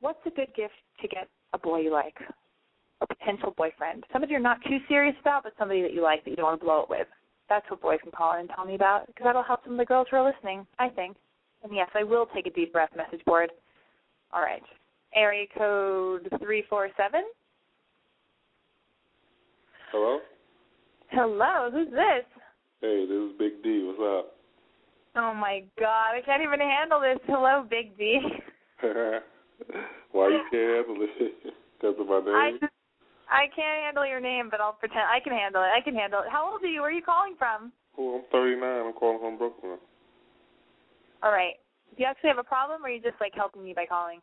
[0.00, 2.16] What's a good gift to get a boy you like?
[3.02, 4.04] A potential boyfriend.
[4.12, 6.60] Somebody you're not too serious about, but somebody that you like that you don't want
[6.60, 7.06] to blow it with.
[7.48, 9.78] That's what boys can call in and tell me about, because that'll help some of
[9.78, 11.16] the girls who are listening, I think.
[11.62, 13.50] And yes, I will take a deep breath message board.
[14.32, 14.62] All right.
[15.14, 17.24] Area code 347.
[19.92, 20.20] Hello?
[21.10, 22.24] Hello, who's this?
[22.80, 23.82] Hey, this is Big D.
[23.84, 24.36] What's up?
[25.16, 27.18] Oh my god, I can't even handle this.
[27.26, 28.20] Hello, Big D.
[30.12, 31.32] Why you can't handle it?
[31.80, 32.34] Because of my name?
[32.36, 32.72] I just,
[33.30, 35.72] I can't handle your name, but I'll pretend I can handle it.
[35.74, 36.26] I can handle it.
[36.30, 36.82] How old are you?
[36.82, 37.72] Where are you calling from?
[37.96, 38.62] Oh, I'm 39.
[38.62, 39.78] I'm calling from Brooklyn.
[41.22, 41.54] All right.
[41.96, 44.20] Do you actually have a problem, or are you just like helping me by calling?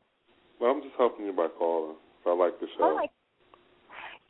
[0.59, 1.95] Well, I'm just helping you by calling.
[2.25, 2.83] I like the show.
[2.91, 3.07] Oh my.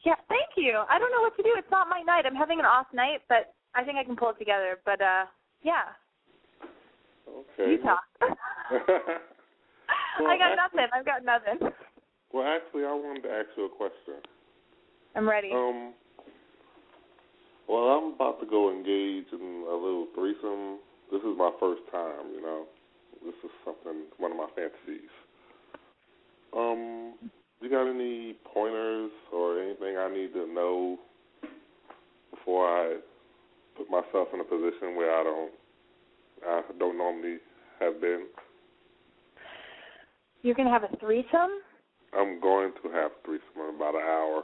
[0.05, 0.83] Yeah, thank you.
[0.89, 1.49] I don't know what to do.
[1.57, 2.25] It's not my night.
[2.25, 4.77] I'm having an off night, but I think I can pull it together.
[4.85, 5.25] But uh,
[5.63, 5.97] yeah.
[7.27, 7.71] Okay.
[7.71, 8.03] You talk.
[8.21, 8.29] Well,
[10.29, 10.87] I got actually- nothing.
[10.93, 11.69] I've got nothing.
[12.33, 14.21] Well, actually, I wanted to ask you a question.
[15.15, 15.51] I'm ready.
[15.53, 15.93] Um.
[17.67, 20.79] Well, I'm about to go engage in a little threesome.
[21.11, 22.65] This is my first time, you know.
[23.23, 25.09] This is something, one of my fantasies.
[26.55, 27.15] Um,
[27.61, 30.97] you got any pointers or anything I need to know
[32.31, 32.97] before I
[33.75, 35.51] put myself in a position where I don't,
[36.45, 37.37] I don't normally
[37.79, 38.25] have been?
[40.41, 41.61] You're gonna have a threesome?
[42.13, 44.43] I'm going to have threesome in about an hour.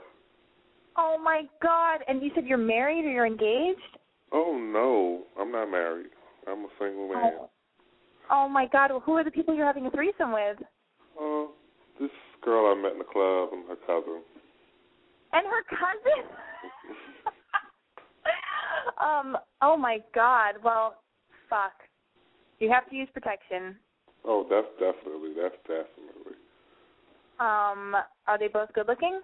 [0.97, 2.01] Oh my god!
[2.07, 3.97] And you said you're married or you're engaged?
[4.31, 6.09] Oh no, I'm not married.
[6.47, 7.33] I'm a single man.
[7.39, 7.49] Oh.
[8.31, 8.91] Oh my god!
[8.91, 10.57] Well, who are the people you're having a threesome with?
[11.19, 11.45] Uh,
[11.99, 12.11] this
[12.43, 14.21] girl I met in the club and her cousin.
[15.33, 16.29] And her cousin?
[19.03, 19.37] um.
[19.61, 20.55] Oh my god.
[20.63, 20.95] Well,
[21.49, 21.73] fuck.
[22.59, 23.75] You have to use protection.
[24.25, 26.37] Oh, that's definitely, that's definitely.
[27.39, 27.95] Um.
[28.27, 29.19] Are they both good looking?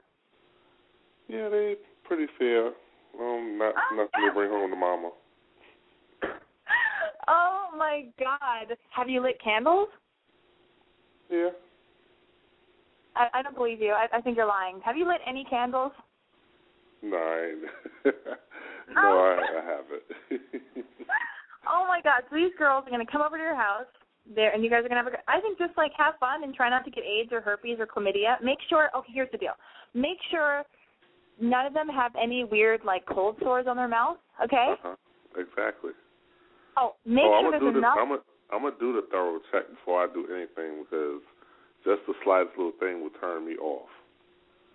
[1.29, 2.73] Yeah, they pretty fair.
[3.19, 5.11] Um, not Oh, nothing to bring home to mama.
[7.29, 8.75] Oh my god.
[8.89, 9.87] Have you lit candles?
[11.29, 11.49] Yeah.
[13.15, 13.91] I, I don't believe you.
[13.91, 14.79] I, I think you're lying.
[14.83, 15.91] Have you lit any candles?
[17.01, 18.15] No, ain't.
[18.93, 20.41] no, I, I haven't.
[21.67, 22.23] Oh my god!
[22.29, 23.85] So these girls are gonna come over to your house,
[24.35, 26.53] there, and you guys are gonna have a I think just like have fun and
[26.53, 28.41] try not to get AIDS or herpes or chlamydia.
[28.43, 28.89] Make sure.
[28.95, 29.53] Okay, here's the deal.
[29.93, 30.63] Make sure
[31.39, 34.17] none of them have any weird like cold sores on their mouth.
[34.43, 34.73] Okay.
[34.83, 34.95] uh-huh.
[35.37, 35.91] Exactly.
[36.79, 37.87] Oh, make oh, I'm sure gonna there's do the.
[37.87, 41.21] I'm gonna I'm gonna do the thorough check before I do anything because
[41.83, 43.89] just the slightest little thing will turn me off.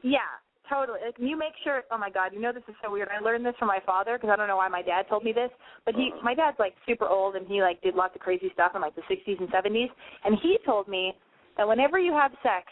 [0.02, 0.28] Yeah,
[0.68, 1.00] totally.
[1.04, 1.82] Like, you make sure.
[1.90, 3.08] Oh my God, you know this is so weird.
[3.08, 5.32] I learned this from my father because I don't know why my dad told me
[5.32, 5.50] this,
[5.84, 6.22] but he, Uh-huh.
[6.22, 8.94] my dad's like super old and he like did lots of crazy stuff in like
[8.94, 9.90] the 60s and 70s,
[10.24, 11.16] and he told me
[11.56, 12.68] that whenever you have sex,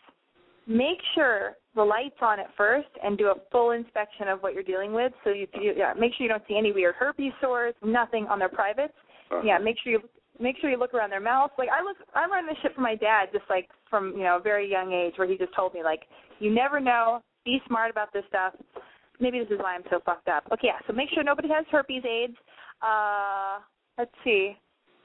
[0.67, 4.63] make sure the lights on at first and do a full inspection of what you're
[4.63, 5.13] dealing with.
[5.25, 8.39] So you, you yeah, make sure you don't see any weird herpes sores, nothing on
[8.39, 8.93] their privates.
[9.33, 9.43] Uh-huh.
[9.45, 10.01] Yeah, make sure you
[10.41, 11.51] make sure you look around their mouth.
[11.59, 14.37] Like I look, I learned this shit from my dad, just like from you know
[14.37, 16.03] a very young age, where he just told me like,
[16.39, 18.55] you never know, be smart about this stuff.
[19.21, 20.45] Maybe this is why I'm so fucked up.
[20.53, 20.79] Okay, yeah.
[20.87, 22.37] So make sure nobody has herpes, AIDS.
[22.83, 23.59] Uh,
[23.97, 24.57] let's see.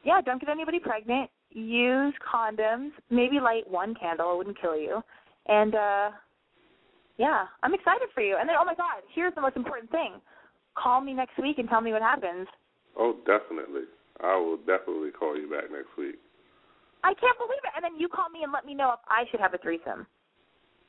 [0.04, 1.30] Yeah, don't get anybody pregnant.
[1.52, 2.92] Use condoms.
[3.10, 4.34] Maybe light one candle.
[4.34, 5.02] It wouldn't kill you.
[5.48, 6.10] And uh,
[7.18, 8.38] yeah, I'm excited for you.
[8.40, 10.14] And then, oh my God, here's the most important thing.
[10.76, 12.48] Call me next week and tell me what happens.
[12.98, 13.84] Oh, definitely.
[14.24, 16.16] I will definitely call you back next week.
[17.04, 17.72] I can't believe it.
[17.76, 20.08] And then you call me and let me know if I should have a threesome.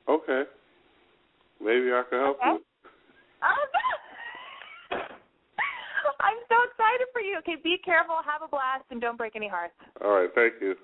[0.09, 0.45] Okay.
[1.61, 2.53] Maybe I can help Okay.
[2.53, 2.61] you.
[3.43, 3.67] Oh,
[6.21, 7.39] I'm so excited for you.
[7.39, 9.75] Okay, be careful, have a blast, and don't break any hearts.
[10.03, 10.31] All right.
[10.35, 10.75] Thank you.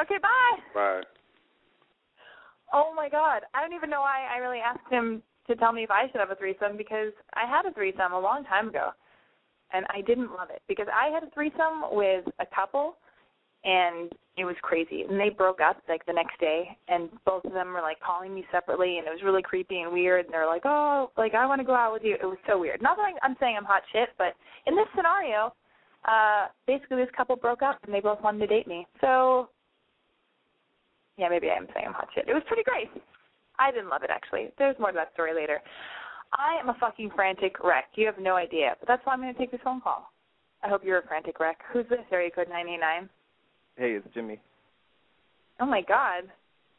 [0.00, 0.58] Okay, bye.
[0.74, 1.02] Bye.
[2.72, 5.82] Oh my God, I don't even know why I really asked him to tell me
[5.82, 8.90] if I should have a threesome because I had a threesome a long time ago,
[9.72, 12.96] and I didn't love it because I had a threesome with a couple,
[13.64, 15.02] and it was crazy.
[15.02, 18.34] And they broke up like the next day, and both of them were like calling
[18.34, 20.26] me separately, and it was really creepy and weird.
[20.26, 22.58] And they're like, "Oh, like I want to go out with you." It was so
[22.58, 22.80] weird.
[22.82, 24.34] Not that I'm saying I'm hot shit, but
[24.66, 25.52] in this scenario,
[26.06, 28.86] uh, basically this couple broke up and they both wanted to date me.
[29.00, 29.50] So
[31.18, 32.28] Yeah, maybe I am saying I'm hot shit.
[32.28, 32.88] It was pretty great.
[33.58, 34.48] I didn't love it actually.
[34.56, 35.60] There's more to that story later.
[36.32, 37.86] I am a fucking frantic wreck.
[37.94, 40.10] You have no idea, but that's why I'm going to take this phone call.
[40.62, 41.58] I hope you're a frantic wreck.
[41.72, 42.00] Who's this?
[42.12, 43.08] Area code nine eight nine.
[43.76, 44.38] Hey, it's Jimmy.
[45.58, 46.24] Oh my God.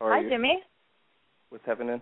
[0.02, 0.30] Hi, you?
[0.30, 0.62] Jimmy.
[1.50, 2.02] What's happening?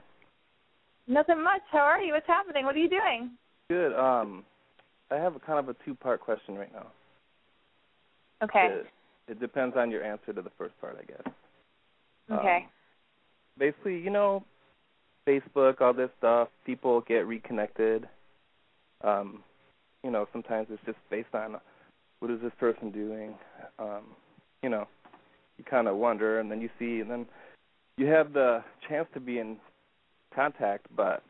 [1.08, 1.62] Nothing much.
[1.72, 2.14] How are you?
[2.14, 2.66] What's happening?
[2.66, 3.32] What are you doing?
[3.70, 3.94] Good.
[3.98, 4.44] Um,
[5.10, 6.88] I have a kind of a two-part question right now.
[8.44, 8.68] Okay.
[8.70, 8.88] It,
[9.32, 11.34] it depends on your answer to the first part, I guess.
[12.32, 12.58] Okay.
[12.58, 12.70] Um,
[13.58, 14.44] basically, you know,
[15.30, 18.08] Facebook, all this stuff, people get reconnected.
[19.04, 19.44] Um,
[20.04, 21.58] you know, sometimes it's just based on
[22.20, 23.36] what is this person doing.
[23.78, 24.04] Um,
[24.64, 24.88] you know,
[25.58, 27.26] you kind of wonder, and then you see, and then
[27.98, 29.58] you have the chance to be in
[30.34, 31.22] contact, but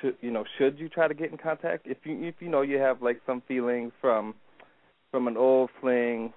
[0.00, 2.62] should you know should you try to get in contact if you if you know
[2.62, 4.34] you have like some feelings from
[5.10, 6.32] from an old fling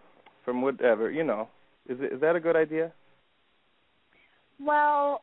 [0.45, 1.47] from whatever you know
[1.89, 2.91] is it, is that a good idea
[4.59, 5.21] Well,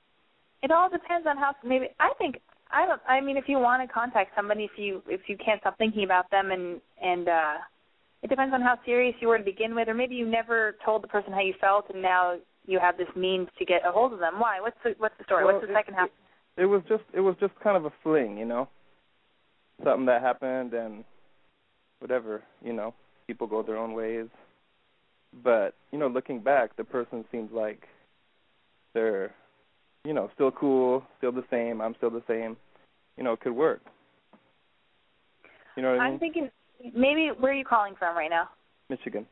[0.65, 2.41] it all depends on how maybe I think
[2.73, 5.61] I don't I mean if you want to contact somebody if you if you can't
[5.61, 7.55] stop thinking about them and and uh
[8.23, 11.03] it depends on how serious you were to begin with or maybe you never told
[11.03, 14.15] the person how you felt and now you have this means to get a hold
[14.15, 14.41] of them.
[14.41, 14.59] Why?
[14.59, 15.45] What's the what's the story?
[15.45, 16.09] Well, what's the it- second half?
[16.57, 18.69] it was just it was just kind of a fling you know
[19.83, 21.05] something that happened and
[21.99, 22.95] whatever you know
[23.27, 24.29] people go their own ways
[25.43, 27.89] but you know looking back the person seems like
[28.95, 29.35] they're
[30.05, 32.57] you know still cool still the same i'm still the same
[33.17, 33.81] you know it could work
[35.77, 36.51] you know what i mean I'm thinking
[36.95, 38.49] maybe where are you calling from right now?
[38.91, 39.27] michigan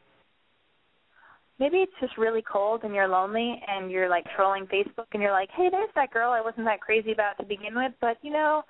[1.58, 5.30] Maybe it's just really cold and you're lonely and you're like trolling Facebook and you're
[5.30, 8.32] like, hey, there's that girl I wasn't that crazy about to begin with, but you
[8.32, 8.62] know,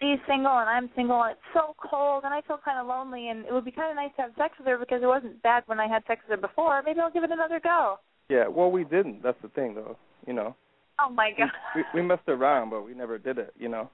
[0.00, 3.28] she's single and I'm single and it's so cold and I feel kind of lonely
[3.28, 5.40] and it would be kind of nice to have sex with her because it wasn't
[5.44, 6.82] bad when I had sex with her before.
[6.84, 7.98] Maybe I'll give it another go.
[8.28, 9.96] yeah well we didn't that's the thing though
[10.26, 10.56] you know
[11.02, 11.50] Oh my god.
[11.74, 13.90] we we messed around but we never did it you know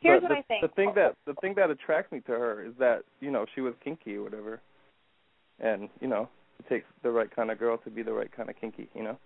[0.00, 0.62] Here's but what the, I think.
[0.62, 3.60] The thing that the thing that attracts me to her is that you know she
[3.60, 4.60] was kinky or whatever,
[5.60, 8.48] and you know it takes the right kind of girl to be the right kind
[8.48, 8.88] of kinky.
[8.94, 9.18] You know.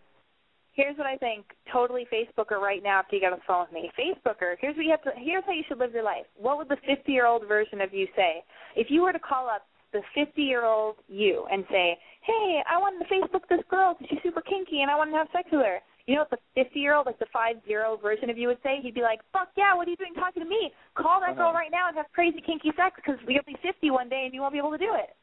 [0.72, 1.44] Here's what I think.
[1.72, 3.92] Totally Facebooker right now after you get on the phone with me.
[3.96, 6.26] Facebooker, here's what you have to here's how you should live your life.
[6.36, 8.42] What would the fifty year old version of you say?
[8.74, 12.78] If you were to call up the fifty year old you and say, Hey, I
[12.78, 15.48] wanted to Facebook this girl because she's super kinky and I wanted to have sex
[15.52, 15.78] with her.
[16.06, 18.58] You know what the fifty year old, like the five zero version of you would
[18.62, 18.78] say?
[18.82, 20.70] He'd be like, Fuck yeah, what are you doing talking to me?
[20.94, 21.58] Call that girl Uh-huh.
[21.58, 24.40] right now and have crazy kinky sex because you'll be fifty one day and you
[24.42, 25.16] won't be able to do it.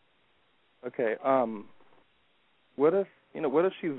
[0.88, 1.16] Okay.
[1.24, 1.66] Um,
[2.78, 3.50] what if you know?
[3.50, 3.92] What if she's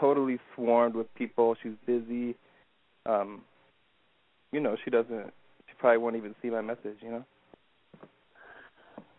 [0.00, 1.54] totally swarmed with people?
[1.62, 2.34] She's busy.
[3.04, 3.42] Um,
[4.52, 5.32] you know, she doesn't.
[5.68, 6.96] She probably won't even see my message.
[7.02, 7.24] You know.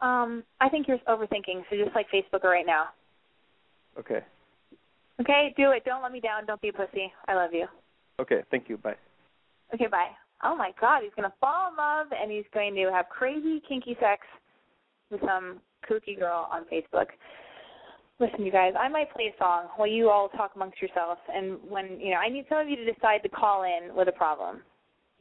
[0.02, 2.86] Um, I think you're overthinking, so just like Facebooker right now.
[4.00, 4.22] Okay.
[5.22, 5.84] Okay, do it.
[5.86, 6.46] Don't let me down.
[6.46, 7.14] Don't be a pussy.
[7.28, 7.68] I love you.
[8.20, 8.42] Okay.
[8.50, 8.78] Thank you.
[8.78, 8.96] Bye.
[9.74, 10.10] Okay, bye.
[10.44, 13.96] Oh my God, he's gonna fall in love and he's going to have crazy kinky
[14.00, 14.26] sex
[15.12, 17.08] with some kooky girl on Facebook.
[18.20, 21.58] Listen, you guys, I might play a song while you all talk amongst yourselves, and
[21.68, 24.12] when you know, I need some of you to decide to call in with a
[24.12, 24.62] problem.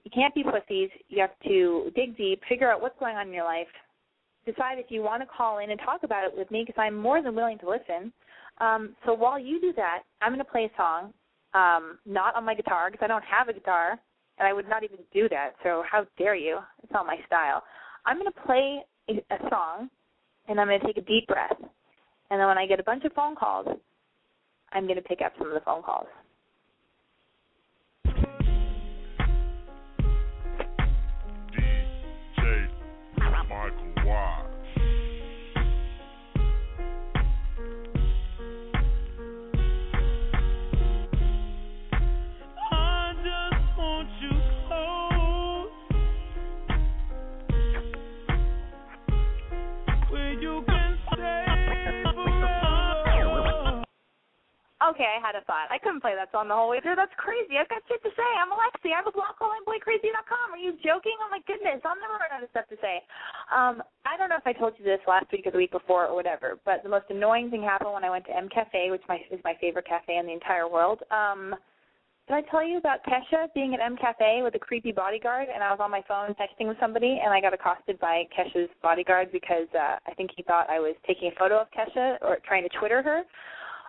[0.05, 0.91] You can't be pussies.
[1.09, 3.69] You have to dig deep, figure out what's going on in your life,
[4.47, 6.97] decide if you want to call in and talk about it with me because I'm
[6.97, 8.13] more than willing to listen.
[8.61, 11.13] Um, so while you do that, I'm going to play a song,
[11.55, 13.99] um, not on my guitar because I don't have a guitar,
[14.39, 15.55] and I would not even do that.
[15.63, 16.59] So how dare you?
[16.83, 17.63] It's not my style.
[18.07, 19.89] I'm going to play a, a song,
[20.49, 23.05] and I'm going to take a deep breath, and then when I get a bunch
[23.05, 23.67] of phone calls,
[24.73, 26.07] I'm going to pick up some of the phone calls.
[54.91, 55.71] Okay, I had a thought.
[55.71, 56.99] I couldn't play that song the whole way through.
[56.99, 57.55] That's crazy.
[57.55, 58.27] I've got shit to say.
[58.35, 58.91] I'm Alexi.
[58.91, 60.51] I have a blog calling boycrazy.com.
[60.51, 61.15] Are you joking?
[61.23, 61.79] Oh my goodness.
[61.87, 62.99] I'll never run out of stuff to say.
[63.55, 66.11] Um, I don't know if I told you this last week or the week before
[66.11, 69.07] or whatever, but the most annoying thing happened when I went to M Cafe, which
[69.07, 71.07] my, is my favorite cafe in the entire world.
[71.15, 71.55] Um,
[72.27, 75.63] did I tell you about Kesha being at M Cafe with a creepy bodyguard and
[75.63, 79.31] I was on my phone texting with somebody and I got accosted by Kesha's bodyguard
[79.31, 82.63] because uh I think he thought I was taking a photo of Kesha or trying
[82.63, 83.23] to Twitter her.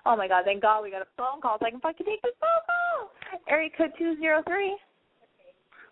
[0.05, 2.21] Oh my god, thank God we got a phone call so I can fucking take
[2.21, 3.11] this phone call.
[3.47, 4.75] Area code two zero three.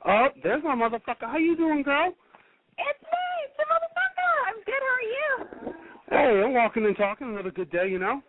[0.06, 1.28] Oh, there's my motherfucker.
[1.30, 2.08] How you doing, girl?
[2.78, 4.32] It's me, it's the motherfucker.
[4.48, 6.40] I'm good, how are you?
[6.40, 7.28] Hey, I'm walking and talking.
[7.30, 8.22] Another good day, you know.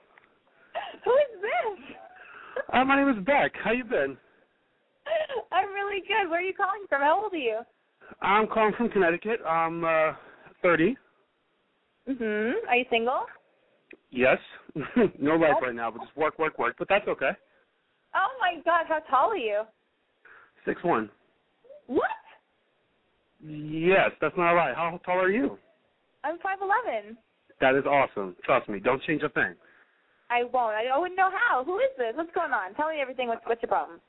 [1.05, 1.97] Who is this?
[2.73, 3.53] Uh, my name is Beck.
[3.63, 4.17] How you been?
[5.53, 6.29] I'm really good.
[6.29, 7.03] Where are you calling from?
[7.03, 7.61] How old are you?
[8.21, 9.41] I'm calling from Connecticut.
[9.49, 10.13] I'm uh
[10.63, 10.97] 30.
[12.09, 12.53] Mhm.
[12.69, 13.21] Are you single?
[14.11, 14.39] Yes.
[15.19, 16.77] no life right now, but just work, work, work.
[16.79, 17.31] But that's okay.
[18.15, 19.63] Oh my God, how tall are you?
[20.65, 21.11] Six one.
[21.87, 22.11] What?
[23.45, 24.73] Yes, that's not lie.
[24.75, 25.59] How tall are you?
[26.25, 27.17] I'm five eleven.
[27.61, 28.37] That is awesome.
[28.45, 28.81] Trust me.
[28.81, 29.55] Don't change a thing.
[30.31, 30.75] I won't.
[30.75, 31.65] I wouldn't know how.
[31.65, 32.13] Who is this?
[32.15, 32.75] What's going on?
[32.75, 33.29] Tell me everything.
[33.29, 34.01] What's what's your problem?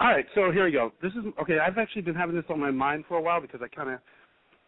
[0.00, 0.90] All right, so here we go.
[1.02, 1.58] This is okay.
[1.58, 3.98] I've actually been having this on my mind for a while because I kind of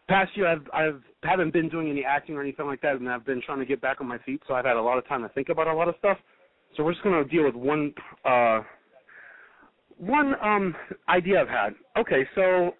[0.07, 3.25] past year I've I've haven't been doing any acting or anything like that, and I've
[3.25, 4.41] been trying to get back on my feet.
[4.47, 6.17] So I've had a lot of time to think about a lot of stuff.
[6.75, 7.93] So we're just to deal with one
[8.25, 8.61] uh
[9.97, 10.75] one um
[11.09, 11.73] idea I've had.
[11.97, 12.71] Okay, so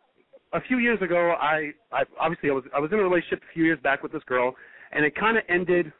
[0.53, 3.53] a few years ago, I I obviously I was I was in a relationship a
[3.53, 4.55] few years back with this girl,
[4.91, 5.91] and it kind of ended.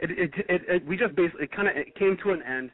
[0.00, 2.70] It it, it it we just basically it kind of it came to an end.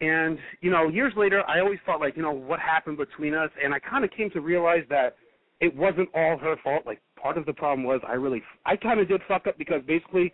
[0.00, 3.50] And you know, years later, I always thought like, you know, what happened between us,
[3.62, 5.16] and I kind of came to realize that
[5.60, 6.84] it wasn't all her fault.
[6.84, 9.82] Like part of the problem was I really, I kind of did fuck up because
[9.86, 10.32] basically,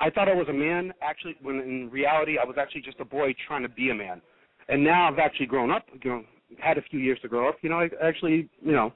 [0.00, 0.92] I thought I was a man.
[1.02, 4.20] Actually, when in reality, I was actually just a boy trying to be a man.
[4.68, 5.86] And now I've actually grown up.
[6.02, 6.24] You know,
[6.58, 7.56] had a few years to grow up.
[7.62, 8.92] You know, I actually, you know,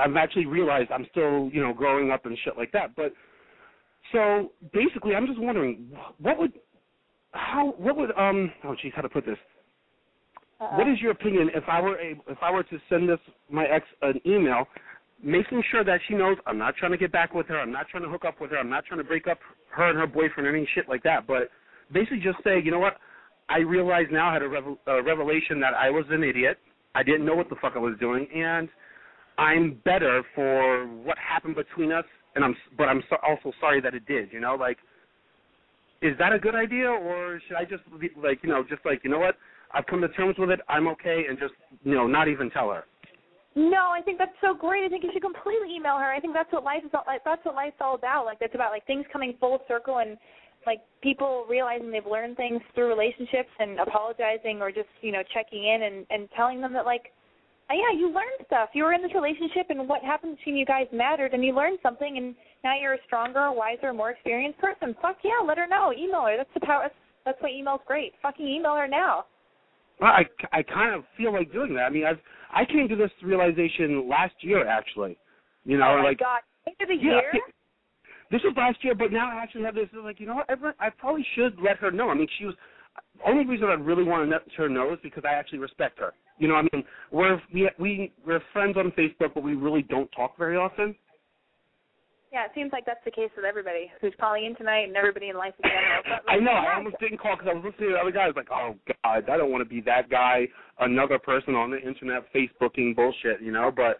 [0.00, 2.94] I've actually realized I'm still, you know, growing up and shit like that.
[2.94, 3.12] But
[4.12, 6.52] so basically, I'm just wondering, what would
[7.32, 9.38] how what would um oh geez how to put this
[10.74, 13.18] what is your opinion if I were a, if I were to send this
[13.50, 14.66] my ex an email
[15.22, 17.88] making sure that she knows I'm not trying to get back with her I'm not
[17.88, 19.38] trying to hook up with her I'm not trying to break up
[19.70, 21.50] her and her boyfriend or any shit like that but
[21.92, 22.96] basically just say you know what?
[23.48, 26.58] I realize now I had a, revel, a revelation that I was an idiot
[26.94, 28.68] I didn't know what the fuck I was doing and
[29.38, 32.04] I'm better for what happened between us
[32.34, 34.54] and I'm but I'm so, also sorry that it did you know?
[34.54, 34.78] Like
[36.00, 37.82] is that a good idea or should I just
[38.22, 39.36] like you know just like you know what?
[39.72, 41.52] I've come to terms with it I'm okay and just
[41.84, 42.84] you know not even tell her
[43.56, 44.84] No, I think that's so great.
[44.84, 46.12] I think you should completely email her.
[46.12, 46.90] I think that's what life is.
[46.94, 48.24] All, like, that's what life's all about.
[48.24, 50.16] Like that's about like things coming full circle and
[50.66, 55.64] like people realizing they've learned things through relationships and apologizing or just you know checking
[55.64, 57.12] in and and telling them that like
[57.70, 60.66] oh, yeah you learned stuff you were in this relationship and what happened between you
[60.66, 64.94] guys mattered and you learned something and now you're a stronger wiser more experienced person
[65.00, 66.94] fuck yeah let her know email her that's the power that's,
[67.24, 69.24] that's why email's great fucking email her now
[70.06, 70.22] I
[70.52, 72.20] I kind of feel like doing that I mean I've
[72.54, 75.16] I came to this realization last year actually
[75.64, 77.42] you know oh my like god end of the yeah, year
[78.30, 79.88] this was last year, but now I actually have this.
[79.92, 80.46] Like, you know what?
[80.48, 82.10] I, I probably should let her know.
[82.10, 82.54] I mean, she was.
[83.16, 85.98] The only reason I really want to let her know is because I actually respect
[85.98, 86.12] her.
[86.38, 90.10] You know, I mean, we're we we we're friends on Facebook, but we really don't
[90.12, 90.94] talk very often.
[92.32, 95.30] Yeah, it seems like that's the case with everybody who's calling in tonight and everybody
[95.30, 96.02] in life in general.
[96.06, 96.52] But, I know.
[96.52, 98.32] I almost didn't call because I was listening to the other guys.
[98.36, 100.46] Like, oh God, I don't want to be that guy,
[100.78, 103.42] another person on the internet Facebooking bullshit.
[103.42, 103.98] You know, but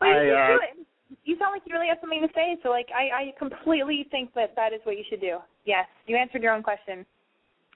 [0.00, 0.86] But you I, should uh, do it.
[1.24, 4.32] You sound like you really have something to say, so like I, I completely think
[4.32, 5.38] that that is what you should do.
[5.66, 7.04] Yes, you answered your own question.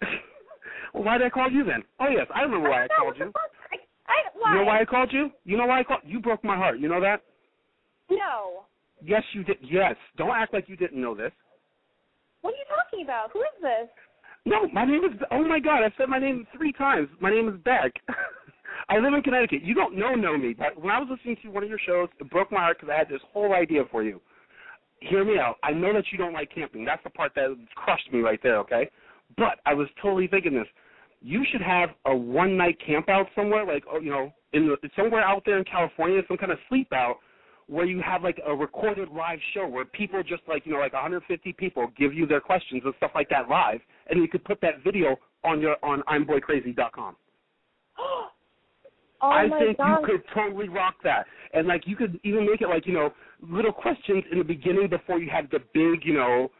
[0.94, 1.84] well, why did I call you then?
[2.00, 3.32] Oh yes, I remember why I don't called you.
[3.70, 3.76] I,
[4.08, 4.52] I, why?
[4.52, 5.28] You know why I called you?
[5.44, 6.00] You know why I called?
[6.04, 6.80] You broke my heart.
[6.80, 7.20] You know that?
[8.08, 8.64] No.
[9.02, 9.56] Yes, you did.
[9.62, 9.96] Yes.
[10.16, 11.32] Don't act like you didn't know this.
[12.42, 13.30] What are you talking about?
[13.32, 13.88] Who is this?
[14.46, 15.20] No, my name is.
[15.30, 17.08] Oh my God, I said my name three times.
[17.20, 17.92] My name is Beck.
[18.88, 19.62] I live in Connecticut.
[19.62, 22.08] You don't know know me, but when I was listening to one of your shows,
[22.18, 24.20] it broke my heart because I had this whole idea for you.
[25.00, 25.56] Hear me out.
[25.62, 26.84] I know that you don't like camping.
[26.84, 28.58] That's the part that crushed me right there.
[28.58, 28.90] Okay,
[29.36, 30.66] but I was totally thinking this.
[31.22, 34.76] You should have a one night camp out somewhere, like oh, you know, in the,
[34.96, 37.16] somewhere out there in California, some kind of sleep out,
[37.70, 40.92] where you have like a recorded live show where people just like you know like
[40.92, 44.60] 150 people give you their questions and stuff like that live, and you could put
[44.60, 47.16] that video on your on I'mBoyCrazy.com.
[47.98, 48.26] oh
[49.22, 52.86] I think you could totally rock that, and like you could even make it like
[52.86, 56.50] you know little questions in the beginning before you had the big you know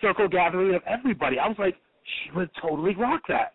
[0.00, 1.38] circle gathering of everybody.
[1.40, 3.54] I was like, she would totally rock that.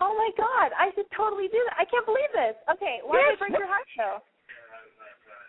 [0.00, 1.76] Oh my God, I should totally do that.
[1.80, 2.54] I can't believe this.
[2.70, 4.22] Okay, why Yes, did I bring what- your heart though?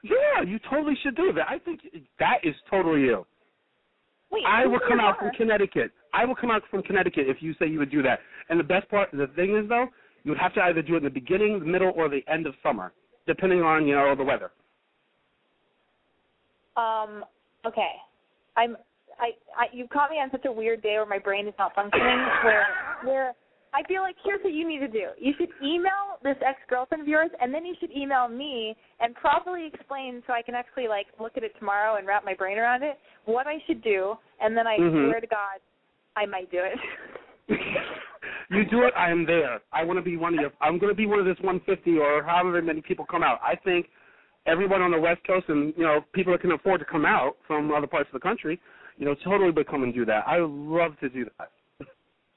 [0.03, 1.47] Yeah, you totally should do that.
[1.49, 1.81] I think
[2.19, 3.25] that is totally you.
[4.31, 5.31] Wait, I will come out from?
[5.31, 5.91] Connecticut.
[6.13, 8.19] I will come out from Connecticut if you say you would do that.
[8.49, 9.87] And the best part, the thing is though,
[10.23, 12.47] you would have to either do it in the beginning, the middle, or the end
[12.47, 12.91] of summer,
[13.25, 14.51] depending on you know the weather.
[16.75, 17.23] Um.
[17.65, 17.91] Okay.
[18.55, 18.75] I'm.
[19.19, 19.31] I.
[19.57, 19.65] I.
[19.71, 22.25] You caught me on such a weird day where my brain is not functioning.
[22.43, 22.67] where.
[23.03, 23.33] Where.
[23.77, 25.09] I feel like here's what you need to do.
[25.19, 29.13] You should email this ex girlfriend of yours, and then you should email me and
[29.13, 32.57] properly explain so I can actually like look at it tomorrow and wrap my brain
[32.57, 35.09] around it what I should do, and then I Mhm.
[35.09, 35.59] swear to God,
[36.15, 36.79] I might do it.
[38.49, 39.61] you do it, I am there.
[39.71, 40.51] I want to be one of your.
[40.59, 43.39] I'm going to be one of this 150 or however many people come out.
[43.43, 43.91] I think
[44.47, 47.37] everyone on the West Coast and you know people that can afford to come out
[47.45, 48.59] from other parts of the country,
[48.97, 50.27] you know, totally would come and do that.
[50.27, 51.51] I would love to do that.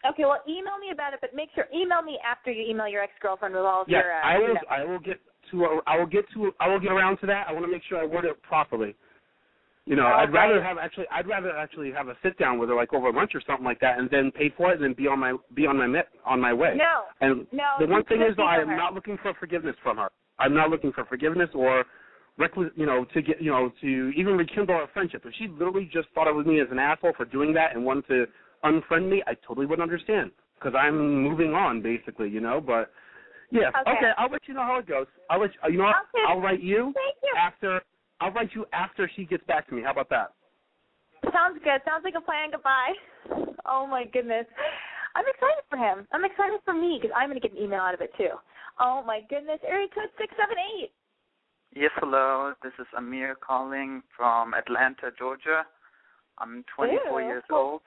[0.08, 3.02] Okay, well, email me about it, but make sure email me after you email your
[3.02, 4.12] ex girlfriend with all of Yeah, your.
[4.12, 4.54] Uh, I will.
[4.54, 5.20] know- I will get
[5.50, 5.64] to.
[5.66, 6.54] uh, I will get to.
[6.58, 7.48] I will get around to that.
[7.48, 8.94] I want to make sure I word it properly.
[9.86, 11.06] You know, I'd rather have actually.
[11.10, 13.80] I'd rather actually have a sit down with her, like over lunch or something like
[13.80, 16.08] that, and then pay for it, and then be on my be on my met,
[16.24, 16.74] on my way.
[16.76, 17.04] No.
[17.20, 17.76] And No.
[17.78, 18.76] the one thing is, though, I am her.
[18.76, 20.08] not looking for forgiveness from her.
[20.38, 21.84] I'm not looking for forgiveness or
[22.38, 25.22] requis you know, to get, you know, to even rekindle our friendship.
[25.26, 28.06] If she literally just thought of me as an asshole for doing that and wanted
[28.08, 28.26] to
[28.64, 32.60] unfriend me, I totally wouldn't understand because I'm moving on, basically, you know.
[32.60, 32.92] But
[33.50, 34.12] yeah, Okay.
[34.18, 35.06] I'll let you know how it goes.
[35.28, 35.88] I'll let you, you know?
[35.88, 36.24] Okay.
[36.28, 37.34] I'll write you Thank you.
[37.38, 37.80] after.
[38.20, 39.82] I'll write you after she gets back to me.
[39.82, 40.34] How about that?
[41.32, 41.80] Sounds good.
[41.86, 42.50] Sounds like a plan.
[42.52, 42.92] Goodbye.
[43.66, 44.46] Oh my goodness.
[45.14, 46.06] I'm excited for him.
[46.12, 48.30] I'm excited for me because I'm going to get an email out of it too.
[48.78, 49.58] Oh my goodness.
[49.66, 50.92] Area code six seven eight.
[51.74, 52.52] Yes, hello.
[52.62, 55.64] This is Amir calling from Atlanta, Georgia.
[56.38, 57.26] I'm 24 Ew.
[57.26, 57.82] years old.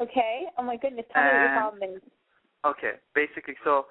[0.00, 0.44] Okay.
[0.58, 1.06] Oh my goodness.
[1.12, 2.02] Tell me what your problem is.
[2.64, 3.86] Okay, basically, so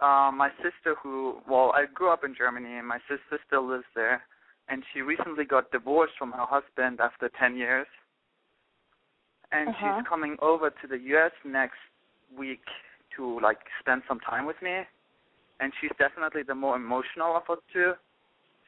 [0.00, 3.84] uh, my sister, who, well, I grew up in Germany, and my sister still lives
[3.94, 4.22] there,
[4.68, 7.86] and she recently got divorced from her husband after 10 years.
[9.52, 9.98] And Uh-huh.
[9.98, 11.32] she's coming over to the U.S.
[11.44, 11.78] next
[12.36, 12.64] week
[13.16, 14.80] to, like, spend some time with me.
[15.60, 17.92] And she's definitely the more emotional of us two.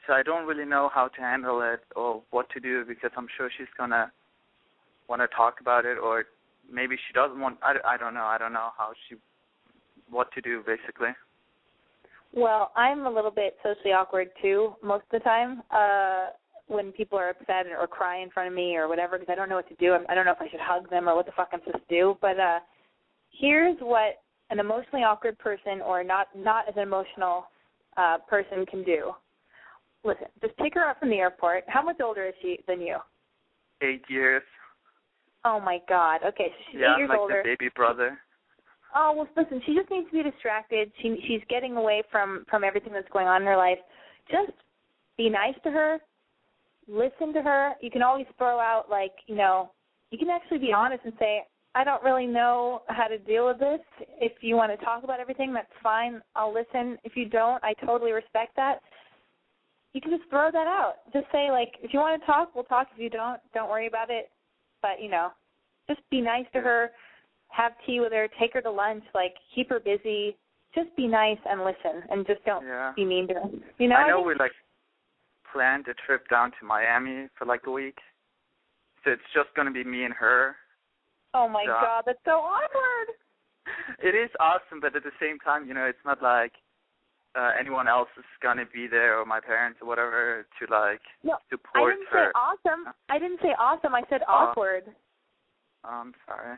[0.06, 3.26] So I don't really know how to handle it or what to do because I'm
[3.36, 4.12] sure she's gonna
[5.08, 6.26] want to talk about it or
[6.70, 7.58] maybe she doesn't want.
[7.62, 8.24] I, I don't know.
[8.24, 9.16] I don't know how she
[10.10, 11.10] what to do basically.
[12.32, 15.62] Well, I'm a little bit socially awkward too most of the time.
[15.70, 16.26] Uh
[16.66, 19.50] when people are upset or cry in front of me or whatever because I don't
[19.50, 19.92] know what to do.
[19.92, 21.86] I'm- I don't know if I should hug them or what the fuck I'm supposed
[21.88, 22.18] to do.
[22.20, 22.60] But uh
[23.30, 27.46] here's what an emotionally awkward person or not not as an emotional
[27.96, 29.12] uh person can do.
[30.04, 31.64] Listen, just pick her up from the airport.
[31.66, 32.98] How much older is she than you?
[33.80, 34.42] Eight years.
[35.45, 36.20] Oh my god.
[36.26, 37.42] Okay, so she's yeah, eight years like older.
[37.42, 38.18] the baby brother.
[38.95, 39.61] Oh well, listen.
[39.66, 40.90] She just needs to be distracted.
[41.03, 43.78] She she's getting away from from everything that's going on in her life.
[44.30, 44.53] Just
[45.18, 45.99] be nice to her.
[46.88, 47.72] Listen to her.
[47.80, 49.70] You can always throw out like you know.
[50.11, 51.42] You can actually be honest and say,
[51.74, 53.80] I don't really know how to deal with this.
[54.20, 56.22] If you want to talk about everything, that's fine.
[56.36, 56.99] I'll listen.
[57.03, 58.78] If you don't, I totally respect that.
[59.92, 60.97] You can just throw that out.
[61.12, 62.88] Just say like, if you want to talk, we'll talk.
[62.95, 64.30] If you don't, don't worry about it.
[64.85, 65.32] But you know,
[65.89, 66.91] just be nice to her
[67.49, 70.37] have tea with her, take her to lunch, like keep her busy.
[70.74, 72.93] Just be nice and listen, and just don't Yeah.
[72.95, 73.49] be mean to her.
[73.78, 74.53] You know, I know think- we like
[75.53, 77.99] planned a trip down to Miami for like a week.
[79.05, 80.57] So it's just gonna be me and her.
[81.32, 81.80] Oh my Yeah.
[81.80, 83.09] god, that's so awkward.
[84.01, 86.53] It is awesome, but at the same time, you know, it's not like
[87.37, 91.35] uh anyone else is gonna be there or my parents or whatever to like No,
[91.35, 92.30] I support didn't her.
[92.32, 92.95] say awesome.
[93.09, 93.95] I didn't say awesome.
[93.95, 94.32] I said Oh.
[94.32, 94.85] awkward.
[95.85, 96.57] I'm sorry.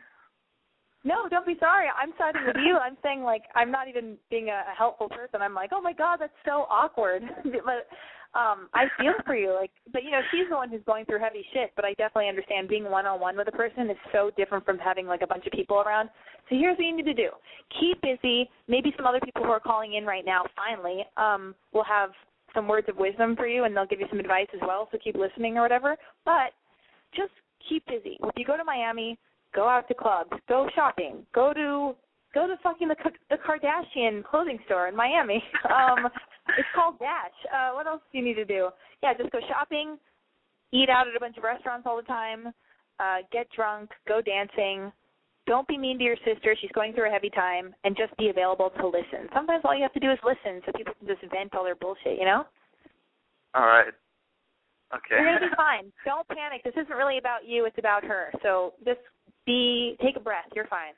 [1.03, 1.87] No, don't be sorry.
[1.95, 2.77] I'm siding with you.
[2.77, 5.41] I'm saying like I'm not even being a, a helpful person.
[5.41, 7.23] I'm like, oh my god, that's so awkward.
[7.43, 7.87] but
[8.33, 9.53] um I feel for you.
[9.53, 11.71] Like, but you know, she's the one who's going through heavy shit.
[11.75, 14.77] But I definitely understand being one on one with a person is so different from
[14.77, 16.09] having like a bunch of people around.
[16.49, 17.29] So here's what you need to do:
[17.79, 18.49] keep busy.
[18.67, 22.11] Maybe some other people who are calling in right now finally um will have
[22.53, 24.87] some words of wisdom for you, and they'll give you some advice as well.
[24.91, 25.95] So keep listening or whatever.
[26.25, 26.53] But
[27.15, 27.31] just
[27.67, 28.17] keep busy.
[28.23, 29.17] If you go to Miami,
[29.53, 31.95] go out to clubs, go shopping, go to
[32.33, 32.95] go to fucking the
[33.29, 35.43] the Kardashian clothing store in Miami.
[35.67, 36.07] Um,
[36.57, 37.35] it's called Dash.
[37.53, 38.69] Uh, what else do you need to do?
[39.03, 39.97] Yeah, just go shopping,
[40.71, 42.47] eat out at a bunch of restaurants all the time,
[42.99, 44.91] uh, get drunk, go dancing.
[45.45, 46.55] Don't be mean to your sister.
[46.59, 49.27] She's going through a heavy time, and just be available to listen.
[49.33, 51.75] Sometimes all you have to do is listen, so people can just vent all their
[51.75, 52.17] bullshit.
[52.17, 52.43] You know.
[53.53, 53.93] All right.
[54.95, 55.19] Okay.
[55.19, 55.91] You're gonna be fine.
[56.05, 56.63] Don't panic.
[56.63, 57.65] This isn't really about you.
[57.65, 58.31] It's about her.
[58.41, 58.99] So just
[59.45, 60.47] be take a breath.
[60.55, 60.93] You're fine.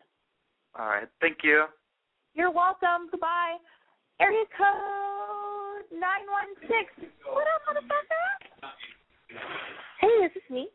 [0.78, 1.08] All right.
[1.22, 1.66] Thank you.
[2.34, 3.10] You're welcome.
[3.12, 3.58] Goodbye.
[4.20, 6.92] Area code nine one six.
[7.26, 8.26] What up, motherfucker?
[10.02, 10.68] Hey, this is me.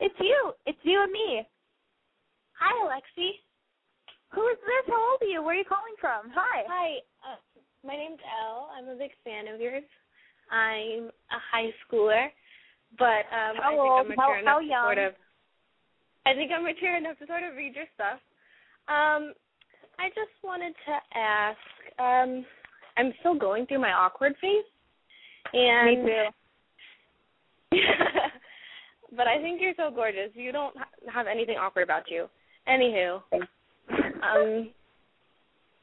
[0.00, 0.52] It's you.
[0.66, 1.42] It's you and me.
[2.58, 3.30] Hi, Alexi.
[4.34, 4.84] Who is this?
[4.94, 5.42] How old are you?
[5.42, 6.30] Where are you calling from?
[6.34, 6.64] Hi.
[6.68, 6.88] Hi.
[7.24, 7.36] Uh,
[7.84, 8.70] my name's Elle.
[8.76, 9.84] I'm a big fan of yours.
[10.50, 12.28] I'm a high schooler,
[12.98, 14.06] but um, How I think old?
[14.06, 14.84] I'm How- mature how enough young?
[14.84, 15.12] to sort of.
[16.26, 18.20] I think I'm mature enough to sort of read your stuff.
[18.88, 19.34] Um,
[19.98, 21.58] I just wanted to ask.
[21.98, 22.44] Um,
[22.96, 24.64] I'm still going through my awkward phase,
[25.52, 27.78] and Me too.
[29.16, 30.30] but I think you're so gorgeous.
[30.34, 30.74] You don't
[31.12, 32.28] have anything awkward about you.
[32.68, 33.20] Anywho,
[34.22, 34.70] um,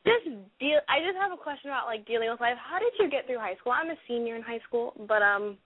[0.06, 0.26] just
[0.60, 0.80] deal.
[0.88, 2.58] I just have a question about like dealing with life.
[2.58, 3.74] How did you get through high school?
[3.74, 5.58] I'm a senior in high school, but um,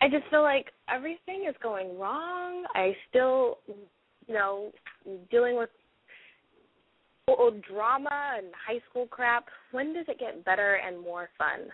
[0.00, 2.64] I just feel like everything is going wrong.
[2.74, 3.58] I still,
[4.26, 4.72] you know,
[5.30, 5.70] dealing with
[7.28, 9.46] old drama and high school crap.
[9.72, 11.70] When does it get better and more fun?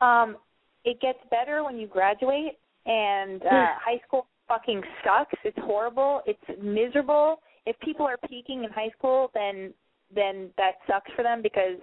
[0.00, 0.36] Um,
[0.84, 5.38] it gets better when you graduate, and uh, high school fucking sucks.
[5.44, 6.22] It's horrible.
[6.26, 7.36] It's miserable.
[7.66, 9.72] If people are peaking in high school, then
[10.14, 11.78] then that sucks for them because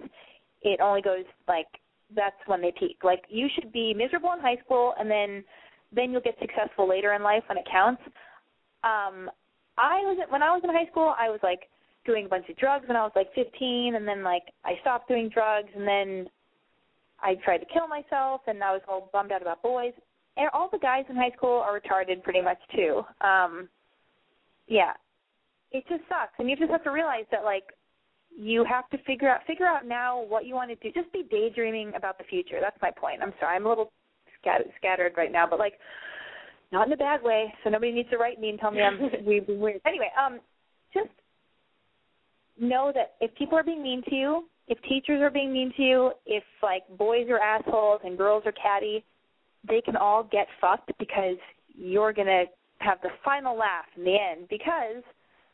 [0.62, 1.66] it only goes like
[2.14, 2.98] that's when they peak.
[3.02, 5.42] Like you should be miserable in high school, and then
[5.94, 8.02] then you'll get successful later in life when it counts.
[8.84, 9.30] Um,
[9.78, 11.69] I was when I was in high school, I was like
[12.04, 15.08] doing a bunch of drugs when I was like 15, and then like I stopped
[15.08, 16.28] doing drugs, and then
[17.20, 19.92] I tried to kill myself, and I was all bummed out about boys.
[20.36, 23.02] And all the guys in high school are retarded pretty much too.
[23.20, 23.68] Um,
[24.66, 24.92] yeah,
[25.72, 27.64] it just sucks, and you just have to realize that like
[28.36, 30.92] you have to figure out figure out now what you want to do.
[30.92, 32.58] Just be daydreaming about the future.
[32.60, 33.20] That's my point.
[33.22, 33.92] I'm sorry, I'm a little
[34.40, 35.74] scattered, scattered right now, but like
[36.72, 37.52] not in a bad way.
[37.62, 39.46] So nobody needs to write me and tell me I'm weird.
[39.48, 39.80] weird.
[39.86, 40.40] Anyway, um,
[42.60, 45.82] know that if people are being mean to you, if teachers are being mean to
[45.82, 49.04] you, if like boys are assholes and girls are catty,
[49.68, 51.36] they can all get fucked because
[51.74, 52.44] you're gonna
[52.78, 55.02] have the final laugh in the end because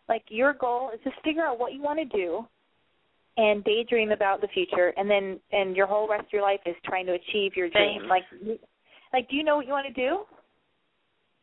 [0.08, 2.46] like your goal is just figure out what you want to do
[3.36, 6.76] and daydream about the future and then and your whole rest of your life is
[6.84, 8.02] trying to achieve your dream.
[8.08, 8.22] Like
[9.12, 10.20] like do you know what you want to do?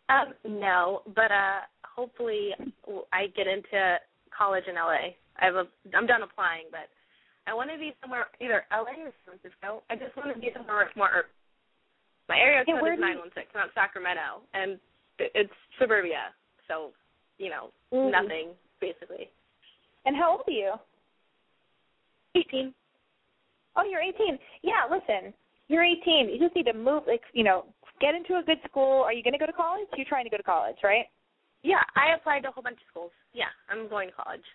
[0.09, 2.51] Um no but uh hopefully
[3.11, 3.97] i get into
[4.35, 4.95] college in la
[5.39, 5.65] i have a
[5.95, 6.89] i'm done applying but
[7.47, 10.49] i want to be somewhere either la or san francisco i just want to be
[10.55, 11.29] somewhere more
[12.29, 14.79] my area yeah, code is nine one six not sacramento and
[15.19, 16.31] it's suburbia
[16.67, 16.91] so
[17.37, 18.11] you know mm-hmm.
[18.11, 19.29] nothing basically
[20.05, 20.73] and how old are you
[22.35, 22.73] 18.
[23.75, 24.37] Oh, you're 18.
[24.61, 25.33] Yeah, listen,
[25.67, 26.29] you're 18.
[26.29, 27.65] You just need to move, like, you know,
[28.01, 29.01] get into a good school.
[29.01, 29.87] Are you going to go to college?
[29.95, 31.05] You're trying to go to college, right?
[31.63, 33.11] Yeah, I applied to a whole bunch of schools.
[33.33, 34.45] Yeah, I'm going to college.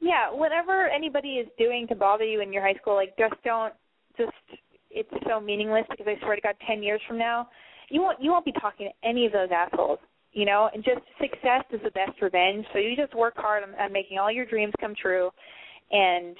[0.00, 3.74] Yeah, whatever anybody is doing to bother you in your high school, like, just don't,
[4.16, 4.32] just,
[4.90, 7.48] it's so meaningless because I swear to God, 10 years from now,
[7.90, 9.98] you won't, you won't be talking to any of those assholes
[10.32, 13.74] you know and just success is the best revenge so you just work hard on,
[13.80, 15.28] on making all your dreams come true
[15.90, 16.36] and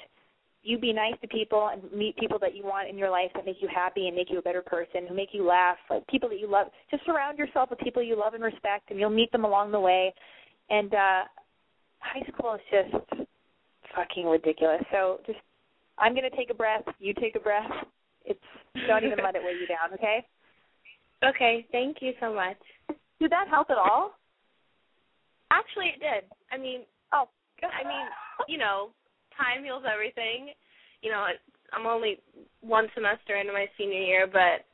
[0.63, 3.45] you be nice to people and meet people that you want in your life that
[3.45, 6.29] make you happy and make you a better person, who make you laugh, like people
[6.29, 6.67] that you love.
[6.91, 9.79] Just surround yourself with people you love and respect, and you'll meet them along the
[9.79, 10.13] way.
[10.69, 11.21] And uh
[11.99, 13.21] high school is just
[13.95, 14.81] fucking ridiculous.
[14.91, 15.39] So just,
[15.97, 16.83] I'm gonna take a breath.
[16.99, 17.69] You take a breath.
[18.25, 18.39] It's
[18.87, 19.93] don't even let it weigh you down.
[19.93, 20.25] Okay.
[21.23, 21.67] Okay.
[21.71, 22.57] Thank you so much.
[23.19, 24.17] Did that help at all?
[25.51, 26.25] Actually, it did.
[26.51, 26.81] I mean,
[27.13, 27.29] oh,
[27.61, 28.07] I mean,
[28.47, 28.89] you know,
[29.37, 30.49] time heals everything.
[31.03, 31.27] You know,
[31.73, 32.17] I'm only
[32.61, 34.65] one semester into my senior year, but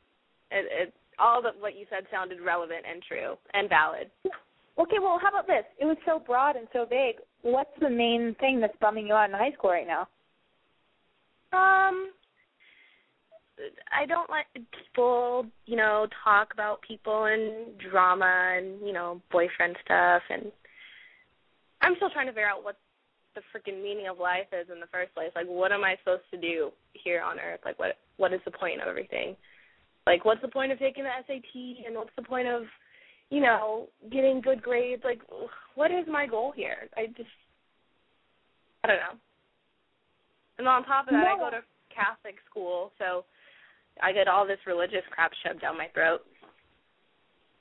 [0.50, 4.10] it, it all that what you said sounded relevant and true and valid.
[4.78, 5.64] Okay, well, how about this?
[5.80, 7.16] It was so broad and so vague.
[7.42, 10.02] What's the main thing that's bumming you out in high school right now?
[11.52, 12.10] Um,
[13.90, 19.76] I don't like people, you know, talk about people and drama and you know boyfriend
[19.84, 20.52] stuff, and
[21.80, 22.76] I'm still trying to figure out what
[23.34, 25.30] the freaking meaning of life is in the first place.
[25.34, 27.60] Like, what am I supposed to do here on Earth?
[27.64, 29.36] Like, what what is the point of everything?
[30.06, 31.86] Like, what's the point of taking the SAT?
[31.86, 32.62] And what's the point of,
[33.30, 35.02] you know, getting good grades?
[35.04, 35.20] Like,
[35.74, 36.88] what is my goal here?
[36.96, 37.28] I just,
[38.84, 39.18] I don't know.
[40.58, 41.44] And on top of that, no.
[41.44, 41.62] I go to
[41.94, 43.24] Catholic school, so
[44.02, 46.20] I get all this religious crap shoved down my throat.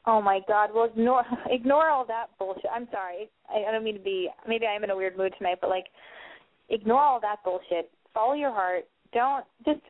[0.06, 0.70] Oh my God!
[0.74, 2.72] Well, ignore ignore all that bullshit.
[2.74, 3.30] I'm sorry.
[3.50, 4.30] I, I don't mean to be.
[4.48, 5.88] Maybe I'm in a weird mood tonight, but like,
[6.70, 7.92] ignore all that bullshit.
[8.14, 8.86] Follow your heart.
[9.14, 9.82] Don't just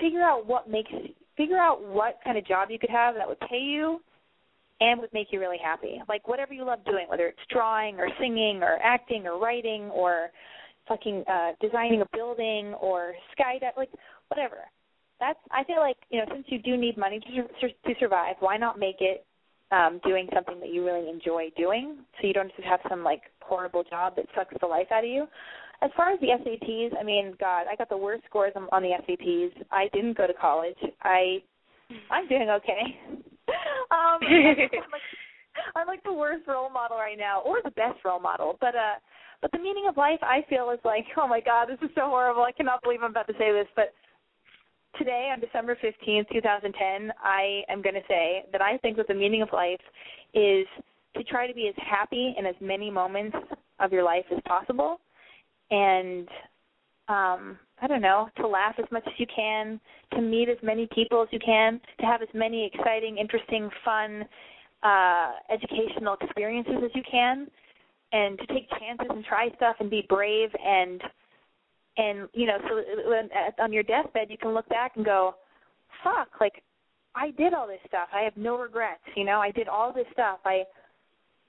[0.00, 0.90] figure out what makes.
[1.36, 4.00] Figure out what kind of job you could have that would pay you,
[4.80, 6.00] and would make you really happy.
[6.08, 10.30] Like whatever you love doing, whether it's drawing or singing or acting or writing or
[10.88, 13.90] fucking uh designing a building or skydive, like
[14.28, 14.58] whatever.
[15.18, 15.38] That's.
[15.50, 18.78] I feel like you know since you do need money to to survive, why not
[18.78, 19.26] make it
[19.72, 23.22] um, doing something that you really enjoy doing, so you don't just have some like
[23.42, 25.26] horrible job that sucks the life out of you.
[25.82, 28.82] As far as the SATs, I mean, God, I got the worst scores on, on
[28.82, 29.52] the SATs.
[29.70, 30.76] I didn't go to college.
[31.02, 31.38] I,
[32.10, 33.22] I'm doing okay.
[33.90, 34.56] um, I'm,
[34.92, 35.06] like,
[35.74, 38.56] I'm like the worst role model right now, or the best role model.
[38.60, 38.98] But uh,
[39.42, 42.02] but the meaning of life, I feel, is like, oh my God, this is so
[42.02, 42.42] horrible.
[42.42, 43.92] I cannot believe I'm about to say this, but
[44.98, 49.14] today on December 15th, 2010, I am going to say that I think that the
[49.14, 49.80] meaning of life
[50.34, 50.66] is
[51.16, 53.36] to try to be as happy in as many moments
[53.78, 55.00] of your life as possible
[55.70, 56.28] and
[57.08, 59.80] um I don't know, to laugh as much as you can,
[60.14, 64.24] to meet as many people as you can, to have as many exciting, interesting, fun,
[64.82, 67.46] uh educational experiences as you can
[68.12, 71.02] and to take chances and try stuff and be brave and
[71.98, 73.28] and you know so when,
[73.58, 75.34] on your deathbed you can look back and go
[76.02, 76.62] fuck like
[77.14, 78.08] I did all this stuff.
[78.12, 79.40] I have no regrets, you know.
[79.40, 80.38] I did all this stuff.
[80.44, 80.62] I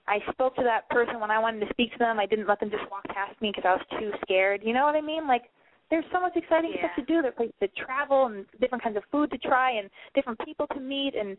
[0.07, 2.19] I spoke to that person when I wanted to speak to them.
[2.19, 4.61] I didn't let them just walk past me because I was too scared.
[4.63, 5.27] You know what I mean?
[5.27, 5.43] Like
[5.91, 6.87] there's so much exciting Yeah.
[6.87, 7.21] stuff to do.
[7.21, 10.79] There's places to travel and different kinds of food to try and different people to
[10.79, 11.37] meet and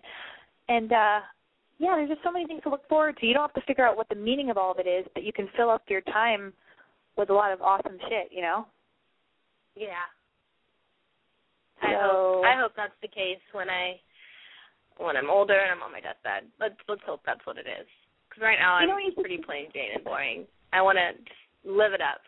[0.68, 1.20] and uh
[1.78, 3.26] yeah, there's just so many things to look forward to.
[3.26, 5.24] You don't have to figure out what the meaning of all of it is, but
[5.24, 6.52] you can fill up your time
[7.16, 8.66] with a lot of awesome shit, you know?
[9.74, 10.04] Yeah.
[11.82, 13.98] I So- hope I hope that's the case when I
[14.98, 16.46] when I'm older and I'm on my deathbed.
[16.60, 17.88] Let's let's hope that's what it is.
[18.28, 20.46] Because right now I'm you know pretty plain Jane and boring.
[20.72, 21.10] I want to
[21.68, 22.20] live it up.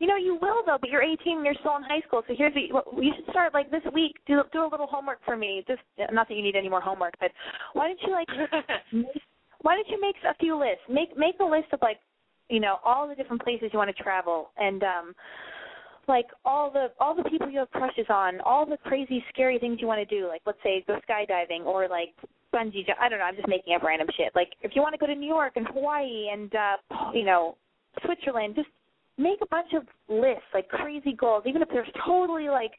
[0.00, 2.22] You know, you will though, but you're 18 and you're still in high school.
[2.26, 4.16] So here's the what- you should start like this week.
[4.26, 5.64] Do do a little homework for me.
[5.68, 5.82] Just
[6.12, 7.30] not that you need any more homework, but
[7.74, 8.28] why don't you like
[8.92, 9.22] make,
[9.62, 10.82] why don't you make a few lists?
[10.88, 12.00] Make make a list of like,
[12.48, 15.14] you know, all the different places you want to travel and um
[16.08, 19.78] like all the all the people you have crushes on, all the crazy scary things
[19.80, 20.26] you want to do.
[20.26, 22.14] Like let's say go skydiving or like
[22.52, 22.98] bungee jump.
[23.00, 23.24] I don't know.
[23.24, 24.32] I'm just making up random shit.
[24.34, 26.76] Like if you want to go to New York and Hawaii and uh
[27.14, 27.56] you know
[28.04, 28.68] Switzerland, just
[29.16, 32.72] make a bunch of lists, like crazy goals, even if there's totally like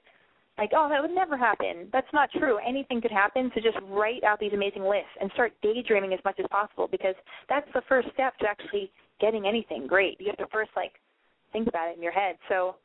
[0.58, 1.90] like, oh, that would never happen.
[1.92, 2.58] That's not true.
[2.66, 3.52] Anything could happen.
[3.54, 7.16] So just write out these amazing lists and start daydreaming as much as possible because
[7.50, 10.20] that's the first step to actually getting anything great.
[10.20, 10.94] You have to first like
[11.52, 12.38] think about it in your head.
[12.48, 12.76] So,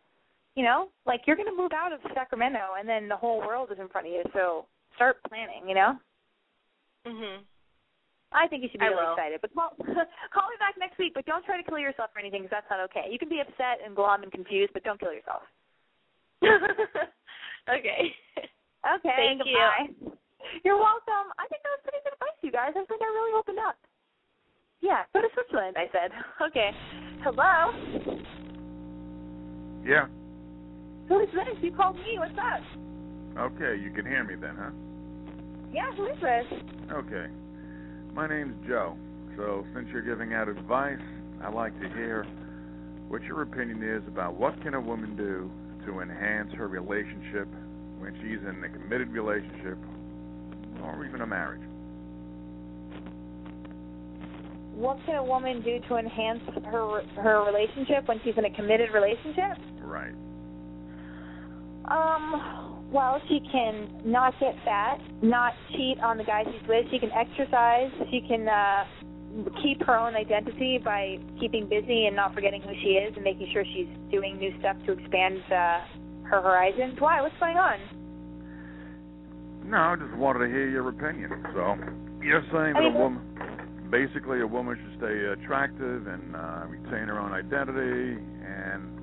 [0.56, 3.78] you know, like you're gonna move out of Sacramento and then the whole world is
[3.78, 4.24] in front of you.
[4.32, 5.96] So start planning, you know?
[7.06, 7.44] Mhm.
[8.32, 9.14] I think you should be I really will.
[9.14, 9.40] excited.
[9.42, 9.74] But call
[10.34, 11.14] call me back next week.
[11.14, 13.10] But don't try to kill yourself or anything because that's not okay.
[13.10, 15.42] You can be upset and glum and confused, but don't kill yourself.
[17.68, 18.14] okay.
[18.80, 19.16] Okay.
[19.18, 19.58] Thank you.
[20.64, 21.28] You're welcome.
[21.36, 22.72] I think that was pretty good advice, you guys.
[22.72, 23.76] I think I really opened up.
[24.80, 25.76] Yeah, go to Switzerland.
[25.76, 26.10] I said.
[26.48, 26.70] Okay.
[27.22, 27.68] Hello.
[29.84, 30.06] Yeah.
[31.08, 31.58] Who is this?
[31.60, 32.16] You called me.
[32.16, 32.62] What's up?
[33.38, 34.70] Okay, you can hear me then, huh?
[35.70, 35.92] Yeah.
[35.92, 36.46] Who is this?
[36.90, 37.26] Okay.
[38.14, 38.96] My name's Joe.
[39.36, 40.98] So since you're giving out advice,
[41.42, 42.24] I'd like to hear
[43.08, 45.50] what your opinion is about what can a woman do
[45.86, 47.48] to enhance her relationship
[47.98, 49.78] when she's in a committed relationship
[50.82, 51.62] or even a marriage.
[54.74, 58.90] What can a woman do to enhance her her relationship when she's in a committed
[58.92, 59.58] relationship?
[59.82, 60.14] Right.
[61.84, 66.86] Um, well, she can not get fat, not cheat on the guy she's with.
[66.90, 67.90] She can exercise.
[68.10, 68.84] She can uh
[69.62, 73.48] keep her own identity by keeping busy and not forgetting who she is and making
[73.52, 75.80] sure she's doing new stuff to expand uh,
[76.24, 76.96] her horizons.
[76.98, 77.22] Why?
[77.22, 77.78] What's going on?
[79.64, 81.30] No, I just wanted to hear your opinion.
[81.54, 81.76] So
[82.22, 86.66] you're saying I that mean, a woman, basically, a woman should stay attractive and uh,
[86.66, 88.98] retain her own identity, and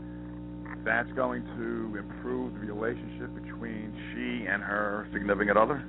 [0.88, 5.84] that's going to improve the relationship between she and her significant other.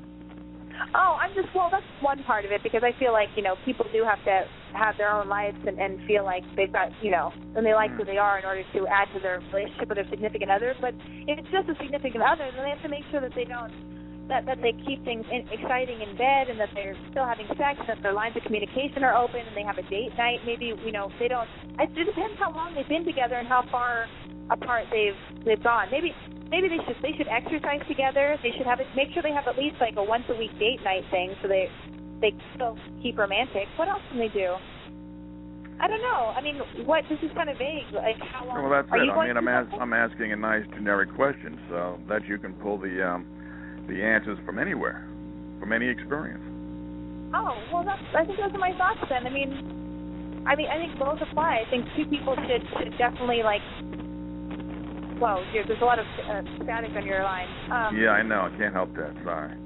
[0.95, 1.69] Oh, I'm just well.
[1.71, 4.47] That's one part of it because I feel like you know people do have to
[4.75, 7.91] have their own lives and, and feel like they've got you know and they like
[7.93, 8.11] who hmm.
[8.11, 10.75] they are in order to add to their relationship with their significant other.
[10.81, 10.95] But
[11.27, 13.73] if it's just a significant other, then they have to make sure that they don't
[14.29, 17.81] that that they keep things in, exciting in bed and that they're still having sex,
[17.89, 20.41] that their lines of communication are open and they have a date night.
[20.45, 21.49] Maybe you know they don't.
[21.81, 24.07] It depends how long they've been together and how far
[24.51, 25.89] apart they've they've gone.
[25.91, 26.15] Maybe
[26.51, 28.37] maybe they should they should exercise together.
[28.43, 28.87] They should have it.
[28.95, 31.49] Make sure they have at least like a once a week date night thing so
[31.49, 31.69] they
[32.21, 33.67] they still keep romantic.
[33.77, 34.57] What else can they do?
[35.81, 36.35] I don't know.
[36.35, 37.05] I mean, what?
[37.09, 37.87] This is kind of vague.
[37.93, 38.63] Like how long?
[38.63, 39.07] Well, that's are it.
[39.07, 42.53] you I mean, I'm as- I'm asking a nice generic question so that you can
[42.55, 43.27] pull the um,
[43.89, 45.09] the answers from anywhere,
[45.59, 46.45] from any experience.
[47.35, 48.03] Oh well, that's.
[48.15, 49.27] I think those are my thoughts then.
[49.27, 51.65] I mean, I mean, I think both apply.
[51.67, 53.65] I think two people should should definitely like.
[55.19, 57.49] Whoa, dude, there's a lot of uh, static on your line.
[57.73, 58.47] Um, yeah, I know.
[58.47, 59.13] I can't help that.
[59.25, 59.57] Sorry.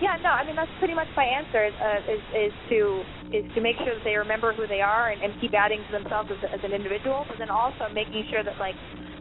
[0.00, 3.04] Yeah, no, I mean that's pretty much my answer is, uh, is is to
[3.36, 5.92] is to make sure that they remember who they are and, and keep adding to
[5.92, 8.74] themselves as, as an individual, but then also making sure that like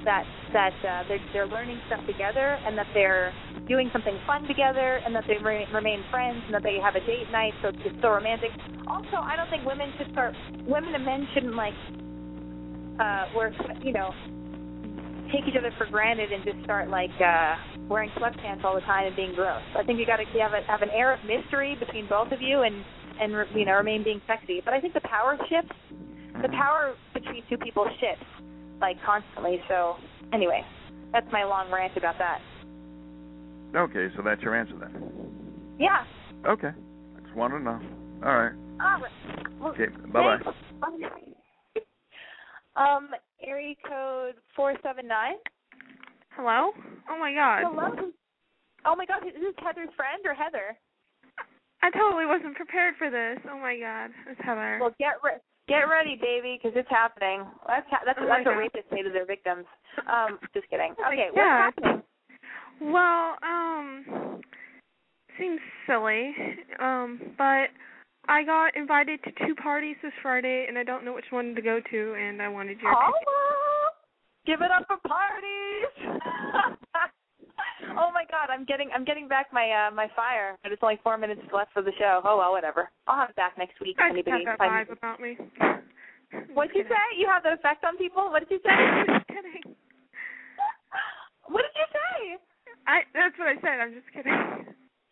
[0.05, 0.23] that
[0.53, 3.33] that uh, they're they're learning stuff together and that they're
[3.67, 7.03] doing something fun together and that they re- remain friends and that they have a
[7.05, 8.49] date night so it's still romantic.
[8.87, 10.33] Also, I don't think women should start
[10.65, 11.77] women and men shouldn't like
[12.99, 14.11] uh wear you know
[15.31, 17.55] take each other for granted and just start like uh
[17.87, 19.61] wearing sweatpants all the time and being gross.
[19.77, 22.41] I think you got to have a, have an air of mystery between both of
[22.41, 22.83] you and
[23.19, 24.61] and you know remain being sexy.
[24.63, 25.75] But I think the power shifts.
[26.41, 28.23] The power between two people shifts
[28.81, 29.61] like constantly.
[29.67, 29.95] So
[30.33, 30.63] anyway,
[31.11, 32.41] that's my long rant about that.
[33.75, 35.75] Okay, so that's your answer then.
[35.77, 36.03] Yeah.
[36.47, 36.69] Okay.
[36.69, 37.79] I just wanted to know.
[38.25, 38.53] All right.
[38.81, 39.59] All right.
[39.59, 39.87] Well, Okay.
[40.11, 40.39] Bye
[40.81, 40.91] bye.
[42.75, 43.09] Um,
[43.45, 45.35] area code four seven nine.
[46.31, 46.71] Hello?
[47.09, 47.63] Oh my god.
[47.67, 48.11] Hello.
[48.85, 50.77] Oh my God, is this Heather's friend or Heather?
[51.81, 53.39] I totally wasn't prepared for this.
[53.51, 54.11] Oh my god.
[54.29, 54.77] It's Heather.
[54.79, 57.45] Well, get re- get ready, baby, because it's happening.
[57.67, 58.67] That's ha- that's Oh that's what God.
[58.67, 59.65] rapists say to their victims.
[60.11, 60.93] Um, just kidding.
[60.99, 61.37] Oh Okay, God.
[61.37, 62.03] what's happening?
[62.81, 64.41] Well, um
[65.39, 66.35] seems silly.
[66.79, 67.69] Um, but
[68.27, 71.61] I got invited to two parties this Friday and I don't know which one to
[71.61, 72.91] go to and I wanted your.
[72.93, 73.13] Holla!
[74.45, 76.21] Give it up for parties.
[77.99, 80.99] oh my God, I'm getting I'm getting back my uh my fire, but it's only
[81.03, 82.21] four minutes left for the show.
[82.23, 82.89] Oh well, whatever.
[83.07, 83.97] I'll have it back next week.
[83.99, 85.37] I anybody have that vibe about me.
[86.53, 87.05] What'd you say?
[87.17, 88.29] You have that effect on people?
[88.29, 88.69] What did you say?
[89.09, 89.75] just kidding.
[91.49, 92.37] What did you say?
[92.85, 93.81] I that's what I said.
[93.81, 94.33] I'm just kidding.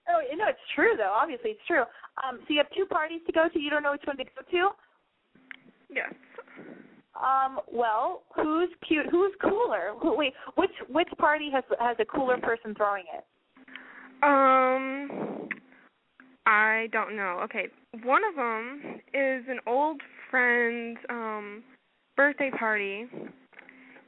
[0.07, 1.13] Oh, you know it's true though.
[1.13, 1.83] Obviously, it's true.
[2.21, 3.59] Um, so you have two parties to go to.
[3.59, 4.69] You don't know which one to go to.
[5.89, 6.13] Yes.
[7.21, 9.07] Um, well, who's cute?
[9.09, 9.93] Who's cooler?
[10.03, 13.25] Wait, which which party has has a cooler person throwing it?
[14.23, 15.47] Um,
[16.45, 17.41] I don't know.
[17.43, 17.67] Okay,
[18.03, 21.63] one of them is an old friend's um
[22.15, 23.05] birthday party,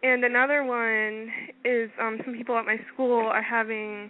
[0.04, 1.30] and another one
[1.66, 4.10] is um some people at my school are having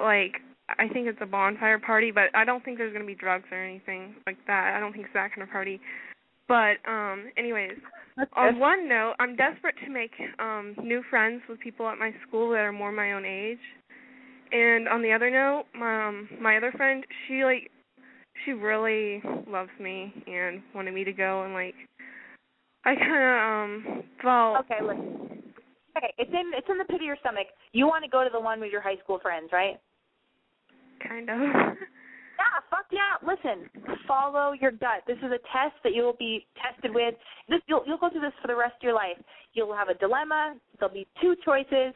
[0.00, 0.40] like
[0.78, 3.62] I think it's a bonfire party, but I don't think there's gonna be drugs or
[3.62, 4.74] anything like that.
[4.76, 5.80] I don't think it's that kind of party.
[6.48, 7.78] But um anyways,
[8.36, 12.50] on one note, I'm desperate to make um new friends with people at my school
[12.50, 13.58] that are more my own age.
[14.50, 17.70] And on the other note, my um, my other friend, she like
[18.44, 21.74] she really loves me and wanted me to go and like
[22.84, 25.42] I kind of um felt Okay, listen.
[25.96, 27.48] Okay, it's in it's in the pit of your stomach.
[27.72, 29.78] You want to go to the one with your high school friends, right?
[31.06, 31.38] kind of
[32.48, 33.16] Yeah, fuck yeah.
[33.26, 33.68] Listen,
[34.06, 35.02] follow your gut.
[35.06, 37.14] This is a test that you will be tested with.
[37.48, 39.16] This you'll you'll go through this for the rest of your life.
[39.54, 40.54] You'll have a dilemma.
[40.78, 41.94] There'll be two choices,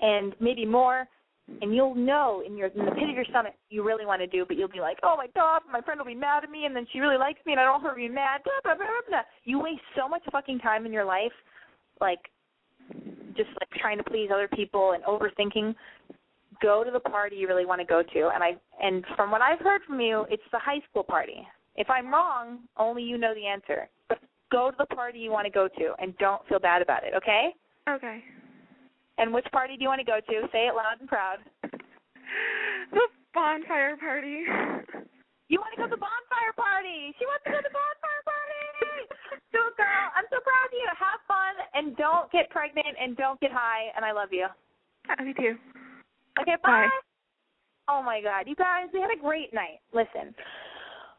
[0.00, 1.06] and maybe more.
[1.62, 4.26] And you'll know in your in the pit of your stomach you really want to
[4.26, 6.66] do, but you'll be like, oh my god, my friend will be mad at me,
[6.66, 8.42] and then she really likes me, and I don't want her to be mad.
[8.44, 9.22] Blah blah blah blah.
[9.44, 11.32] You waste so much fucking time in your life,
[12.00, 12.20] like
[13.36, 15.74] just like trying to please other people and overthinking
[16.62, 18.30] go to the party you really want to go to.
[18.34, 21.46] And i and from what i've heard from you it's the high school party.
[21.76, 23.88] If i'm wrong only you know the answer.
[24.08, 24.18] But
[24.50, 27.12] go to the party you want to go to and don't feel bad about it
[27.16, 27.50] okay?
[27.88, 28.22] Okay.
[29.18, 30.48] and which party do you want to go to?
[30.52, 31.38] Say it loud and proud.
[32.92, 33.00] The
[33.34, 34.44] bonfire party.
[35.48, 37.12] you want to go to the bonfire party.
[37.18, 39.08] She wants to go to the bonfire party.
[39.50, 40.84] So girl i'm so proud of you.
[40.92, 43.88] Have fun and don't get pregnant and don't get high.
[43.96, 44.46] And i love you.
[45.08, 45.56] Uh, me too.
[46.40, 46.88] Okay, bye.
[47.88, 49.80] Oh my God, you guys, we had a great night.
[49.92, 50.34] Listen,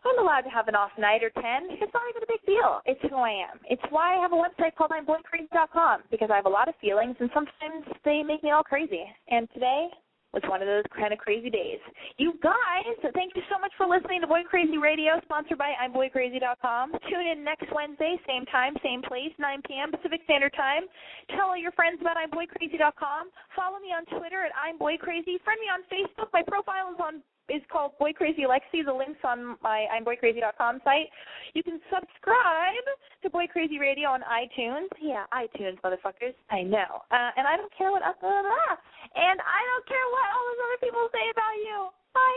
[0.06, 1.68] I'm allowed to have an off night or ten.
[1.70, 2.80] It's not even a big deal.
[2.86, 3.60] It's who I am.
[3.70, 7.16] It's why I have a website called I'mBoyCrazy.com because I have a lot of feelings
[7.20, 9.04] and sometimes they make me all crazy.
[9.28, 9.88] And today
[10.34, 11.82] was one of those kind of crazy days.
[12.18, 16.92] You guys, thank you so much for listening to Boy Crazy Radio, sponsored by I'mBoyCrazy.com.
[17.10, 19.92] Tune in next Wednesday, same time, same place, 9 p.m.
[19.92, 20.86] Pacific Standard Time.
[21.34, 23.30] Tell all your friends about I'mBoyCrazy.com.
[23.56, 25.42] Follow me on Twitter at I'mBoyCrazy.
[25.42, 26.30] Friend me on Facebook.
[26.34, 28.86] My profile is on is called Boy Crazy Alexi.
[28.86, 31.10] The link's on my I'mBoyCrazy.com site.
[31.54, 32.86] You can subscribe
[33.24, 34.88] to Boy Crazy Radio on iTunes.
[35.02, 36.38] Yeah, iTunes, motherfuckers.
[36.50, 37.04] I know.
[37.12, 38.02] Uh, and I don't care what.
[38.02, 38.74] Uh, blah, blah.
[39.16, 41.78] And I don't care what all those other people say about you.
[42.16, 42.34] I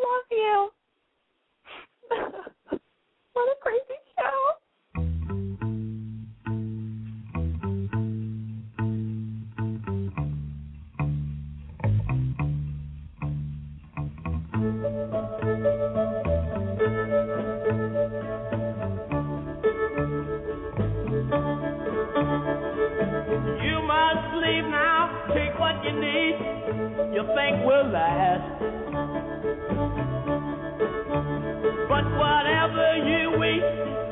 [0.00, 0.56] love you.
[3.32, 4.55] what a crazy show.
[27.16, 28.60] You think will last.
[31.88, 33.30] But whatever you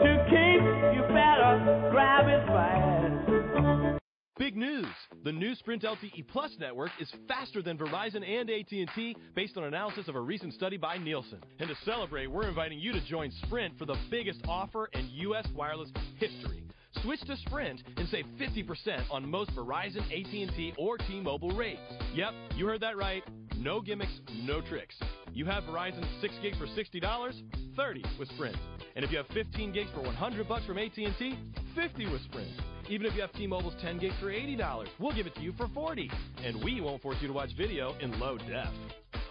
[0.01, 0.63] to keep,
[0.97, 4.01] you better grab it fast.
[4.39, 4.87] Big news!
[5.23, 10.09] The new Sprint LTE Plus network is faster than Verizon and AT&T based on analysis
[10.09, 11.41] of a recent study by Nielsen.
[11.59, 15.47] And to celebrate, we're inviting you to join Sprint for the biggest offer in U.S.
[15.55, 16.65] wireless history.
[17.03, 21.81] Switch to Sprint and save 50% on most Verizon, AT&T, or T-Mobile rates.
[22.15, 23.23] Yep, you heard that right.
[23.57, 24.95] No gimmicks, no tricks.
[25.33, 27.43] You have Verizon 6 gig for $60,
[27.77, 28.57] 30 with Sprint.
[28.97, 31.39] And if you have 15 gigs for 100 bucks from AT&T,
[31.75, 32.51] 50 with Sprint.
[32.89, 35.69] Even if you have T-Mobile's 10 gigs for $80, we'll give it to you for
[35.69, 36.11] 40.
[36.45, 38.69] And we won't force you to watch video in low def.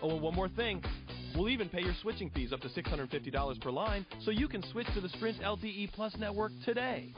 [0.01, 0.83] Oh, and one more thing.
[1.35, 4.87] We'll even pay your switching fees up to $650 per line so you can switch
[4.93, 7.13] to the Sprint LTE Plus network today.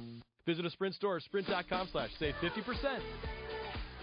[0.46, 3.00] Visit a Sprint store or sprint.com slash save 50%.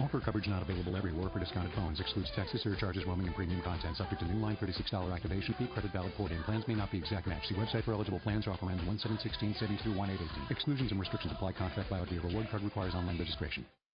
[0.00, 2.00] Offer coverage not available everywhere for discounted phones.
[2.00, 3.96] Excludes taxes, surcharges, roaming, and premium content.
[3.96, 5.68] Subject to new line $36 activation fee.
[5.68, 6.42] Credit valid port in.
[6.42, 7.46] Plans may not be exact match.
[7.46, 8.48] See website for eligible plans.
[8.48, 10.50] Offer ends 1716 savings through 1818.
[10.50, 11.52] Exclusions and restrictions apply.
[11.52, 13.64] Contract by via reward card requires online registration.